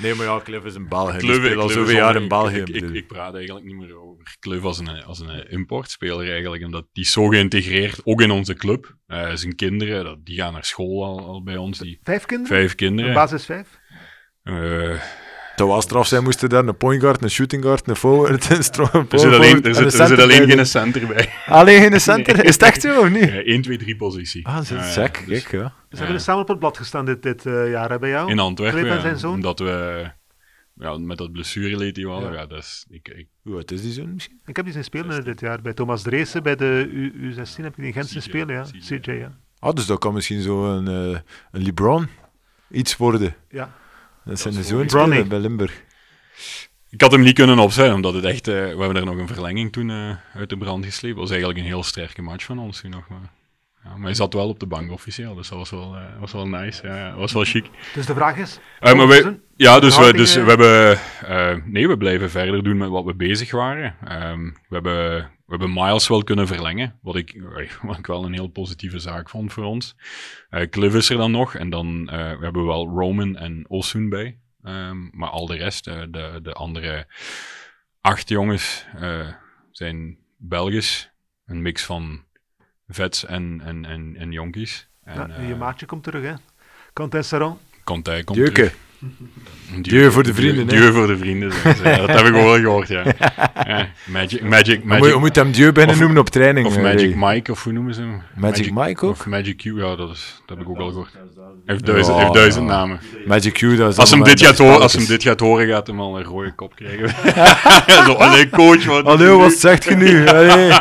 [0.00, 1.18] Nee, maar ja, Cliff is een België.
[1.18, 2.58] Cliff, al zoveel jaar in België.
[2.58, 6.64] Ik, ik, ik, praat eigenlijk niet meer over Cliff als een, als een importspeler eigenlijk.
[6.64, 8.96] Omdat die is zo geïntegreerd, ook in onze club.
[9.06, 11.78] Uh, zijn kinderen, die gaan naar school al, al bij ons.
[11.78, 12.56] Die, vijf kinderen?
[12.56, 13.14] Vijf kinderen.
[13.14, 13.80] basis vijf?
[14.44, 15.00] Uh,
[15.56, 18.62] dat was straf zijn, moesten daar een point guard, een shooting guard, een forward, een
[18.62, 21.32] strong Er zit alleen, er zit, er zit alleen geen center bij.
[21.46, 22.44] Alleen geen center?
[22.44, 23.28] Is het echt zo of niet?
[23.28, 24.46] Ja, 1, 2, 3 positie.
[24.46, 25.74] Ah, is uh, sec, dus, ja.
[25.88, 28.30] Dus hebben we samen op het blad gestaan dit, dit uh, jaar hè, bij jou?
[28.30, 29.34] In Antwerpen, ja, zijn zoon?
[29.34, 30.10] omdat we
[30.74, 32.46] ja, met dat blessureleed die we hadden, ja.
[32.46, 32.86] dat is...
[32.90, 34.40] Ik, ik, Hoe is die zoon misschien?
[34.44, 35.62] Ik heb die zien spelen dit jaar.
[35.62, 38.62] Bij Thomas Dreesen, bij de U, 16 heb ik die in Gent zien spelen, ja.
[38.62, 39.38] CJ, CJ, ja.
[39.58, 41.18] Ah, dus dat kan misschien zo een, uh,
[41.50, 42.08] een LeBron
[42.70, 43.34] iets worden.
[43.48, 43.74] Ja.
[44.24, 45.82] Dat zijn de zoon bij Limburg.
[46.90, 48.48] Ik had hem niet kunnen opzetten, omdat het echt...
[48.48, 51.16] Uh, we hebben er nog een verlenging toen uh, uit de brand gesleept.
[51.16, 53.30] Was eigenlijk een heel sterke match van ons toen nog, maar...
[53.84, 56.32] Ja, maar hij zat wel op de bank officieel, dus dat was wel, eh, was
[56.32, 56.86] wel nice.
[56.86, 57.66] Ja, dat was wel chic.
[57.94, 58.58] Dus de vraag is...
[58.80, 60.98] Eh, maar wij, ja, dus, we, dus we hebben...
[61.26, 63.96] eh, nee, we blijven verder doen met wat we bezig waren.
[64.04, 67.42] Ehm, we, hebben, we hebben Miles wel kunnen verlengen, wat ik,
[67.82, 69.96] wat ik wel een heel positieve zaak vond voor ons.
[70.50, 74.08] Eh Cliff is er dan nog, en dan eh, we hebben wel Roman en Osun
[74.08, 74.38] bij.
[74.62, 77.06] Ehm, maar al de rest, eh, de, de andere
[78.00, 79.28] acht jongens, eh,
[79.70, 81.10] zijn Belgisch.
[81.46, 82.24] Een mix van
[82.88, 84.88] vets en, en, en, en jonkies.
[85.02, 86.34] En, Ja, je maatje komt terug, hè.
[86.92, 87.58] Quentin Saron.
[87.84, 88.74] Conte komt terug.
[89.80, 90.76] Dieu voor de vrienden, hè.
[90.76, 91.82] Dieu voor de vrienden, ze.
[91.82, 93.04] Dat heb ik ook wel gehoord, ja.
[93.66, 96.66] ja magic, magic, Je moet, je magic, moet hem Dieu bijna noemen op training.
[96.66, 97.14] of eh, Magic.
[97.16, 98.22] Mike, of hoe noemen ze hem?
[98.36, 99.12] Magic Mike ook?
[99.12, 101.18] Of Magic Q, ja, dat, is, dat heb ik ook al gehoord.
[101.66, 103.00] Heeft duizend, heeft duizend namen.
[103.26, 105.86] Magic Q, dat is Als hem, dit gaat horen, als hem dit gaat horen, gaat
[105.86, 107.08] hem al een rode kop krijgen.
[108.06, 110.26] Zo, allee, coach, wat Allee, wat zegt je nu?
[110.26, 110.72] Allee.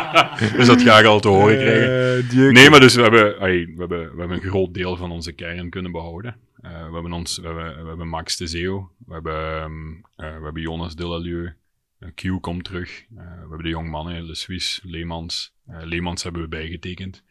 [0.56, 2.16] Dus dat ga ik al te horen krijgen.
[2.16, 2.52] Eh, Dieu.
[2.52, 5.32] Nee, maar dus we hebben, ai, we, hebben, we hebben een groot deel van onze
[5.32, 6.36] kern kunnen behouden.
[6.62, 9.90] Eh, we, hebben ons, we, hebben, we hebben Max de Zeo, we hebben, ehm,
[10.26, 11.52] eh, we hebben Jonas Delalieu,
[11.98, 15.52] uh, Q komt terug, Eh, we hebben de jongmannen, Le Suisse, Leemans.
[15.66, 17.22] Eh, Leemans hebben we bijgetekend.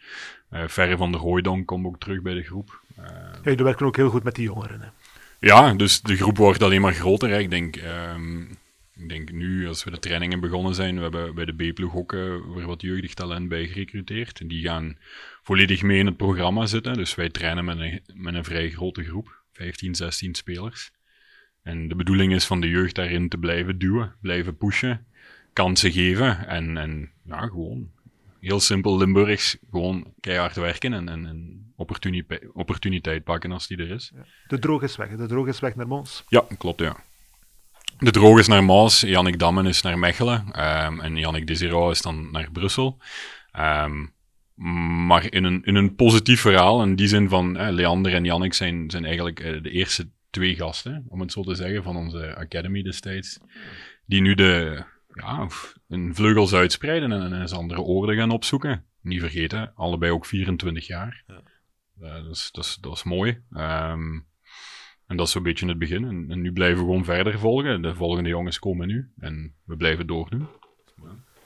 [0.49, 2.81] Eh Verre van der Hooijdonk komt ook terug bij de groep.
[2.95, 4.87] Eh, Ja, jullie werken ook heel goed met die jongeren, hè.
[5.39, 7.29] ja, dus de groep wordt alleen maar groter.
[7.29, 7.39] Hè.
[7.39, 8.41] Ik, denk, ehm,
[8.95, 12.13] ik denk nu, als we de trainingen begonnen zijn, we hebben bij de B-ploeg ook
[12.13, 14.39] eh, weer wat jeugdig talent bij gerecruiteerd.
[14.39, 14.97] En die gaan
[15.41, 16.93] volledig mee in het programma zitten.
[16.93, 20.91] Dus wij trainen met een, met een vrij grote groep, 15, 16 spelers.
[21.63, 25.05] En de bedoeling is van de jeugd daarin te blijven duwen, blijven pushen,
[25.53, 27.91] kansen geven en, en ja, gewoon
[28.39, 33.91] heel simpel Limburgs, gewoon keihard werken en, en, en opportuniteit, opportuniteit pakken als die er
[33.91, 34.11] is.
[34.47, 35.09] De droog is weg.
[35.15, 36.23] De droog is weg naar Mons.
[36.27, 36.95] Ja, klopt, ja.
[38.01, 42.01] De Droog is naar Maas, Jannik Dammen is naar Mechelen ehm, en Jannik Desiro is
[42.01, 42.97] dan naar Brussel.
[43.51, 44.05] Ehm,
[45.05, 48.53] maar in een, in een positief verhaal, in die zin van eh, Leander en Jannik
[48.53, 52.35] zijn, zijn eigenlijk eh, de eerste twee gasten, om het zo te zeggen, van onze
[52.35, 53.39] academy destijds,
[54.05, 54.83] die nu de,
[55.13, 55.47] ja,
[55.87, 58.85] hun vleugels uitspreiden en, en eens andere oorden gaan opzoeken.
[59.01, 61.23] Niet vergeten, allebei ook 24 jaar.
[61.27, 61.35] Eh,
[62.23, 63.43] dat, is, dat, is, dat is mooi.
[63.51, 64.19] Ehm,
[65.07, 66.05] en dat is zo'n beetje het begin.
[66.05, 67.81] En, en nu blijven we gewoon verder volgen.
[67.81, 69.11] De volgende jongens komen nu.
[69.17, 70.47] En we blijven doordoen.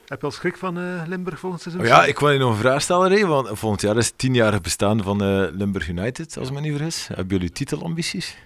[0.06, 1.82] Heb je al schrik van eh, Limburg volgend seizoen?
[1.84, 4.18] Oh ja, ik wil je nog een vraag stellen, Ray, want volgend jaar is het
[4.18, 7.06] tienjarig bestaan van eh, Limburg United, als ik me niet vergis.
[7.08, 8.36] Hebben jullie titelambities?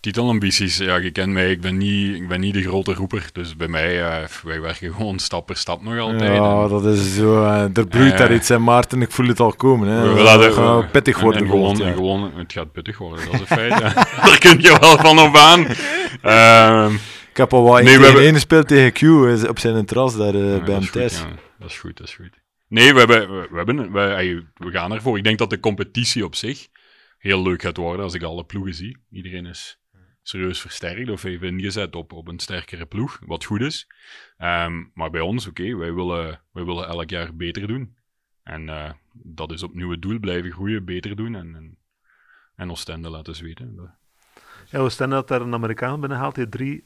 [0.00, 1.50] Titelambities, ja, je kent mij.
[1.50, 3.28] Ik ben niet, ik ben niet de grote roeper.
[3.32, 6.20] Dus bij mij, eh, wij werken gewoon stap per stap nog altijd.
[6.34, 7.44] Ja, En- dat is zo.
[7.44, 9.02] eh, er broeit daar iets, hè, Maarten.
[9.02, 9.88] Ik voel het al komen.
[9.88, 10.14] Hè.
[10.14, 13.40] we, laten we- pittig en- worden en gewoon, gewoon, Het gaat pittig worden, dat is
[13.40, 13.78] een feit.
[13.78, 13.92] ja.
[14.28, 15.66] Daar kun je wel van op aan.
[17.38, 20.16] Ik heb al wat Nee, we tegen hebben- één gespeeld tegen Q op zijn terras
[20.16, 21.20] daar eh, bij dat hem is goed, thuis.
[21.20, 21.28] ja.
[21.58, 22.40] Dat is goed, dat is goed.
[22.68, 23.92] Nee, we, hebben, we, we hebben,
[24.54, 25.16] we, gaan ervoor.
[25.16, 26.68] Ik denk dat de competitie op zich
[27.18, 28.96] heel leuk gaat worden als ik alle ploegen zie.
[29.10, 29.80] Iedereen is
[30.22, 33.86] serieus versterkt of heeft ingezet op, op een sterkere ploeg, wat goed is.
[34.36, 37.96] Ehm, maar bij ons, oké, wij, willen, wij willen elk jaar beter doen.
[38.42, 41.78] En eh, dat is opnieuw het doel, blijven groeien, beter doen en, en,
[42.56, 43.96] en Oostende laten zweten.
[44.70, 46.84] Ja, Oostende dat daar een Amerikaan binnenhaalt die drie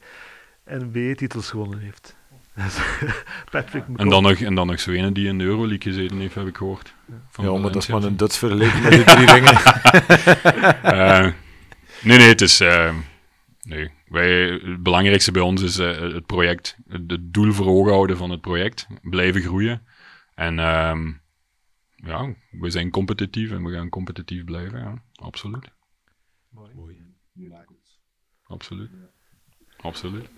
[0.64, 2.16] NBA-titels gewonnen heeft.
[3.50, 6.34] Patrick En dan nog, en dan nog zo ene die in de Euroleague gezeten heeft,
[6.34, 6.94] heb ik gehoord.
[7.30, 9.54] Van Ja, maar dat is maar een Duts vergeleken met die drie ringen.
[10.82, 11.32] Eh,
[12.02, 12.60] nee, nee, het is.
[12.60, 12.94] eh,
[13.62, 13.90] nee.
[14.06, 16.76] Wij, het belangrijkste bij ons is eh, het project.
[16.88, 18.86] Het, het doel voor ogen houden van het project.
[19.02, 19.86] Blijven groeien.
[20.34, 21.12] En ehm,
[21.94, 24.78] ja, we zijn competitief en we gaan competitief blijven.
[24.78, 25.70] Ja, absoluut.
[28.46, 28.90] Absoluut.
[29.76, 30.28] Absoluut.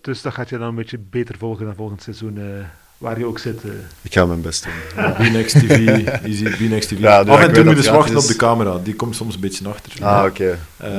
[0.00, 2.44] Dus dat gaat je dan een beetje beter volgen dan volgend seizoen, eh,
[2.98, 3.64] waar je ook zit.
[3.64, 3.70] eh.
[4.02, 4.72] Ik ga mijn best doen.
[5.14, 5.70] B-Next TV,
[6.24, 6.98] easy, B-Next TV.
[6.98, 8.78] Ja, ja, Af ik en toe moet je het wachten op de camera.
[8.78, 10.04] Die komt soms een beetje achter.
[10.04, 10.58] Ah, oké.
[10.76, 10.88] Eh,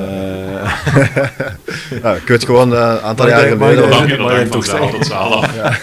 [2.02, 3.88] Ja, ik weet gewoon eh, een aantal maar ik geleden...
[4.20, 5.82] maar hangt toch van zaal tot zaal af.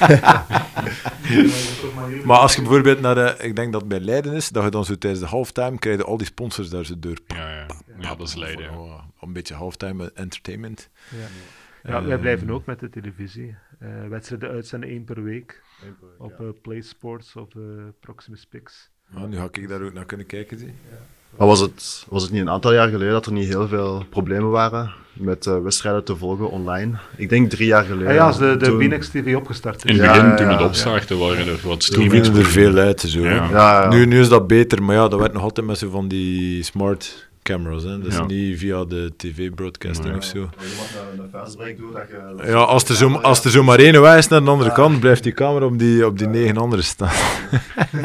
[2.26, 3.36] maar als je bijvoorbeeld naar de...
[3.40, 5.98] Ik denk dat het bij Leiden is, dat je dan zo tijdens de halftime krijg
[5.98, 7.18] je al die sponsors daar zo door.
[7.28, 7.66] Ja, ja.
[8.00, 8.66] ja, dat is Leiden.
[8.66, 8.78] ja.
[8.78, 10.90] Oh, een beetje halftime entertainment.
[11.10, 11.18] Ja,
[11.88, 13.56] wij Eh, blijven ook met de televisie.
[13.80, 15.62] Eh, wedstrijden uitzenden één per week
[16.18, 17.62] op eh, Play Sports of eh,
[18.00, 18.90] Proximus Pix.
[19.16, 20.60] Ja, nu ga ik daar ook naar kunnen kijken.
[20.60, 20.74] Zie.
[21.38, 24.06] Maar was het, was het niet een aantal jaar geleden dat er niet heel veel
[24.10, 26.98] problemen waren met eh, wedstrijden te volgen online?
[27.16, 28.08] Ik denk drie jaar geleden.
[28.08, 29.98] Ja, ja, als de, de Toen- Binex TV opgestart In is.
[29.98, 30.66] het Ja, begin, ja, toen het ja.
[30.66, 32.28] opstartte, waren er wat Toen streamings.
[32.28, 33.00] vielen er veel uit.
[33.02, 33.20] Zo.
[33.22, 33.30] Ja.
[33.50, 33.50] Ja,
[33.84, 33.90] ja.
[33.90, 36.64] Nu, nu is dat beter, maar ja, dat werd nog altijd met zo van die
[36.64, 37.98] smart cameras, hè.
[37.98, 38.26] dat is Ja.
[38.26, 40.18] niet via de tv-broadcasting Nee.
[40.18, 40.50] of zo.
[40.58, 42.52] Als je een fastbreak doet, dat je...
[42.52, 45.24] Ja, als er, zo, als er zo maar één wijst naar de andere kant, blijft
[45.24, 47.12] die camera op die, op die negen anderen staan.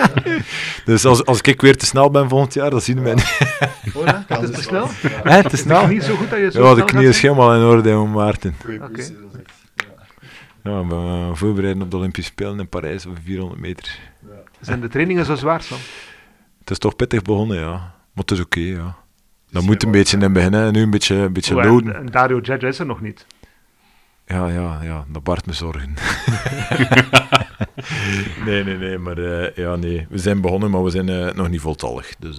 [0.84, 3.38] dus als, als ik weer te snel ben volgend jaar, dan zien we mij niet.
[3.94, 4.24] Oh, ja?
[4.28, 4.88] Het is te snel?
[5.22, 5.80] Hè, te Is snel?
[5.80, 8.12] het niet zo goed dat je zo Ja, de knie is helemaal in orde, jongen,
[8.12, 8.54] Maarten.
[8.82, 9.02] Oké.
[10.62, 10.90] Ja, we gaan
[11.30, 13.98] eh, voorbereiden op de Olympische Spelen in Parijs over 400 meter.
[14.60, 15.78] Zijn de trainingen zo zwaar, Sam?
[16.60, 17.70] Het is toch pittig begonnen, ja.
[17.70, 18.96] Maar het is oké, ja.
[19.52, 21.96] Dan moet een beetje in beginnen en nu een beetje, een beetje Oh, en, loaden.
[21.96, 23.26] en Dario Judge is er nog niet.
[24.26, 25.94] Ja, ja, ja, dat baart me zorgen.
[28.46, 30.06] nee, nee, nee, maar eh, ja, nee.
[30.08, 32.14] We zijn begonnen, maar we zijn eh, nog niet voltallig.
[32.18, 32.36] Dus,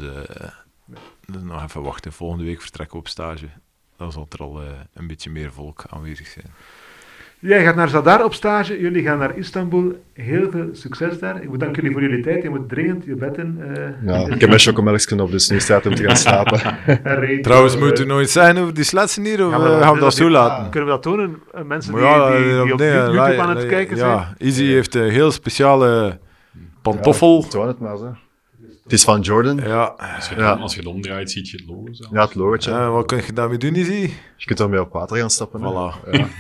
[1.26, 2.14] dus nog even wachten.
[2.14, 3.48] Volgende week vertrekken we op stage.
[3.98, 4.62] Dan zal er al
[4.94, 6.54] een beetje meer volk aanwezig zijn.
[7.46, 10.02] Jij gaat naar Zadar op stage, jullie gaan naar Istanbul.
[10.14, 11.42] Heel veel succes daar.
[11.44, 12.44] Ik bedank jullie voor jullie tijd.
[12.44, 13.58] Je moet dringend je bed in.
[13.62, 16.60] eh, Ja, ik heb mijn chocomelkje op, dus nu staat om te gaan slapen.
[17.42, 19.46] Trouwens, Eh, moet u nog iets zeggen over die sletsen hier?
[19.46, 20.70] Of Ja, eh, gaan we dat dat- zo laten?
[20.70, 21.36] Kunnen we dat tonen?
[21.68, 24.10] Mensen die, ja, die, die op nee, YouTube aan het kijken zijn.
[24.12, 26.20] Ja, Easy heeft een heel speciale
[26.82, 27.44] pantoffel.
[27.48, 28.16] Toon het maar, zo.
[28.84, 29.58] Het is van Jordan.
[29.58, 29.84] Ja,
[30.16, 30.52] Als je, Ja.
[30.54, 32.12] als je het omdraait, zie je het logo zelf.
[32.12, 32.72] Ja, het logotje.
[32.72, 34.12] ja, wat kun je daarmee doen, Easy?
[34.38, 35.60] Je kunt ermee op water gaan stappen.
[35.60, 36.10] Voilà.
[36.12, 36.28] Ja.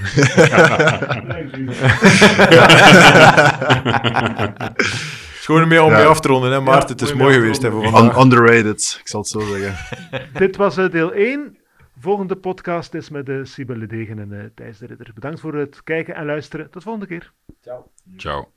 [5.43, 5.97] Gewoon mee om Ja.
[5.97, 6.89] mee af te ronden, hè, Maarten.
[6.89, 9.75] het is mooi geweest hè, voor underrated, ik zal het zo zeggen.
[10.39, 11.57] Dit was eh, deel 1.
[11.99, 15.11] Volgende podcast is met de Sibelle Degen en eh, Thijs de Ridder.
[15.13, 16.69] Bedankt voor het kijken en luisteren.
[16.69, 17.31] Tot volgende keer.
[18.17, 18.51] Ciao.